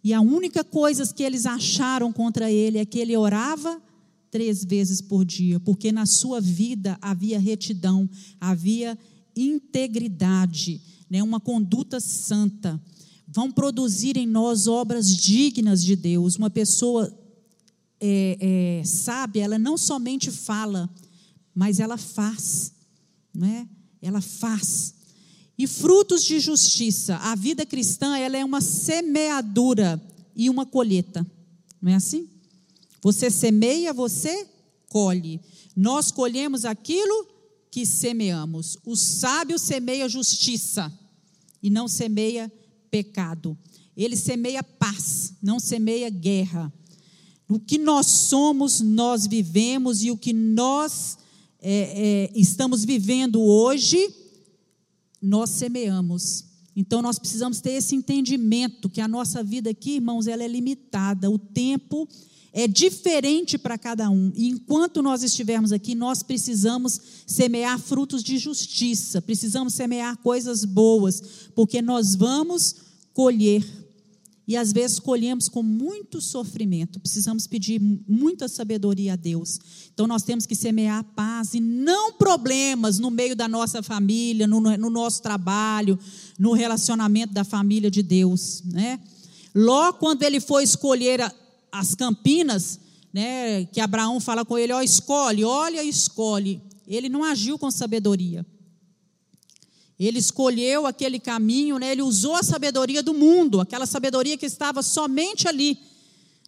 [0.02, 3.82] E a única coisa que eles acharam contra ele é que ele orava
[4.32, 8.10] três vezes por dia, porque na sua vida havia retidão,
[8.40, 8.98] havia
[9.36, 12.82] integridade, né, uma conduta santa.
[13.28, 16.38] Vão produzir em nós obras dignas de Deus.
[16.38, 17.14] Uma pessoa
[18.00, 20.90] é, é, sábia, ela não somente fala,
[21.54, 22.72] mas ela faz.
[23.34, 23.68] Não é?
[24.02, 24.99] Ela faz.
[25.60, 27.18] E frutos de justiça.
[27.18, 30.02] A vida cristã ela é uma semeadura
[30.34, 31.30] e uma colheita.
[31.82, 32.30] Não é assim?
[33.02, 34.48] Você semeia, você
[34.88, 35.42] colhe.
[35.76, 37.28] Nós colhemos aquilo
[37.70, 38.78] que semeamos.
[38.86, 40.90] O sábio semeia justiça
[41.62, 42.50] e não semeia
[42.90, 43.58] pecado.
[43.98, 46.72] Ele semeia paz, não semeia guerra.
[47.50, 51.18] O que nós somos, nós vivemos e o que nós
[51.62, 54.10] é, é, estamos vivendo hoje,
[55.22, 56.46] nós semeamos.
[56.76, 61.30] Então nós precisamos ter esse entendimento que a nossa vida aqui, irmãos, ela é limitada.
[61.30, 62.08] O tempo
[62.54, 64.32] é diferente para cada um.
[64.36, 71.22] E enquanto nós estivermos aqui, nós precisamos semear frutos de justiça, precisamos semear coisas boas,
[71.54, 72.76] porque nós vamos
[73.14, 73.64] colher.
[74.50, 79.60] E às vezes colhemos com muito sofrimento, precisamos pedir muita sabedoria a Deus.
[79.94, 84.60] Então nós temos que semear paz e não problemas no meio da nossa família, no,
[84.60, 86.00] no nosso trabalho,
[86.40, 88.64] no relacionamento da família de Deus.
[88.66, 89.00] Né?
[89.54, 91.32] Ló, quando ele foi escolher a,
[91.72, 92.80] as campinas,
[93.14, 96.60] né, que Abraão fala com ele, ó, escolhe, olha escolhe.
[96.88, 98.44] Ele não agiu com sabedoria.
[100.00, 104.82] Ele escolheu aquele caminho, né, ele usou a sabedoria do mundo, aquela sabedoria que estava
[104.82, 105.78] somente ali,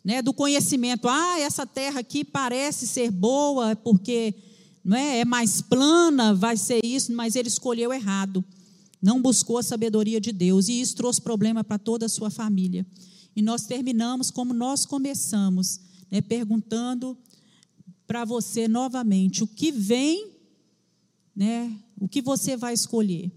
[0.05, 1.09] né, do conhecimento.
[1.09, 4.33] Ah, essa terra aqui parece ser boa, porque
[4.85, 8.43] não é, é mais plana, vai ser isso, mas ele escolheu errado.
[9.01, 12.85] Não buscou a sabedoria de Deus, e isso trouxe problema para toda a sua família.
[13.35, 17.17] E nós terminamos como nós começamos, né, perguntando
[18.07, 20.31] para você novamente o que vem,
[21.35, 23.31] né, o que você vai escolher.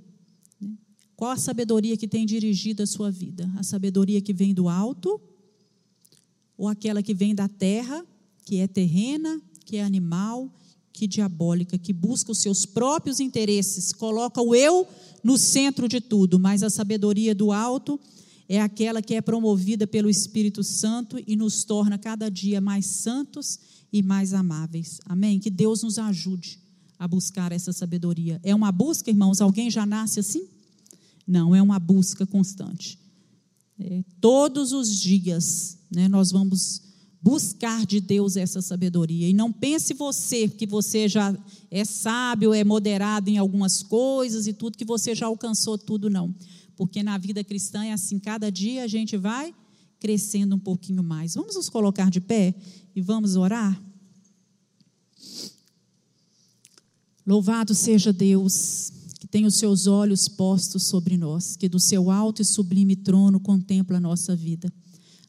[1.17, 3.51] Qual a sabedoria que tem dirigido a sua vida?
[3.57, 5.21] A sabedoria que vem do alto
[6.57, 8.05] ou aquela que vem da terra,
[8.45, 10.53] que é terrena, que é animal,
[10.93, 14.87] que diabólica, que busca os seus próprios interesses, coloca o eu
[15.23, 17.99] no centro de tudo, mas a sabedoria do alto
[18.49, 23.59] é aquela que é promovida pelo Espírito Santo e nos torna cada dia mais santos
[23.93, 25.01] e mais amáveis.
[25.07, 25.41] Amém?
[25.41, 26.61] Que Deus nos ajude
[26.99, 28.41] a buscar essa sabedoria.
[28.45, 29.41] É uma busca, irmãos?
[29.41, 30.47] Alguém já nasce assim?
[31.27, 32.99] Não, é uma busca constante.
[33.79, 36.83] É, todos os dias né, nós vamos
[37.25, 39.29] buscar de Deus essa sabedoria.
[39.29, 41.35] E não pense você que você já
[41.71, 46.35] é sábio, é moderado em algumas coisas e tudo, que você já alcançou tudo, não.
[46.77, 49.55] Porque na vida cristã é assim, cada dia a gente vai
[49.99, 51.35] crescendo um pouquinho mais.
[51.35, 52.55] Vamos nos colocar de pé
[52.95, 53.81] e vamos orar?
[57.27, 58.93] Louvado seja Deus,
[59.35, 63.97] tem os seus olhos postos sobre nós, que do seu alto e sublime trono contempla
[63.97, 64.73] a nossa vida.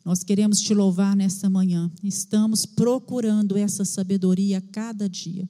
[0.06, 1.92] Nós queremos te louvar nesta manhã.
[2.04, 5.50] Estamos procurando essa sabedoria cada dia,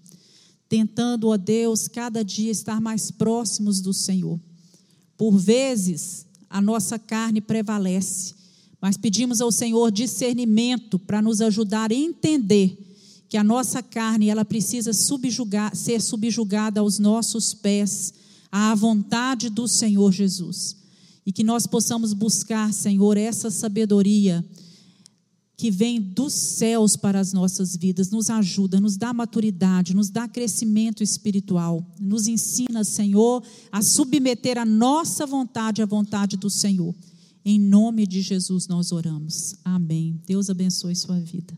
[0.69, 4.39] tentando, ó Deus, cada dia estar mais próximos do Senhor.
[5.17, 8.35] Por vezes, a nossa carne prevalece,
[8.79, 12.77] mas pedimos ao Senhor discernimento para nos ajudar a entender
[13.27, 18.13] que a nossa carne ela precisa subjugar, ser subjugada aos nossos pés,
[18.57, 20.77] à vontade do Senhor Jesus.
[21.25, 24.45] E que nós possamos buscar, Senhor, essa sabedoria
[25.57, 30.25] que vem dos céus para as nossas vidas, nos ajuda, nos dá maturidade, nos dá
[30.25, 36.95] crescimento espiritual, nos ensina, Senhor, a submeter a nossa vontade à vontade do Senhor.
[37.43, 39.55] Em nome de Jesus nós oramos.
[39.65, 40.21] Amém.
[40.25, 41.57] Deus abençoe sua vida.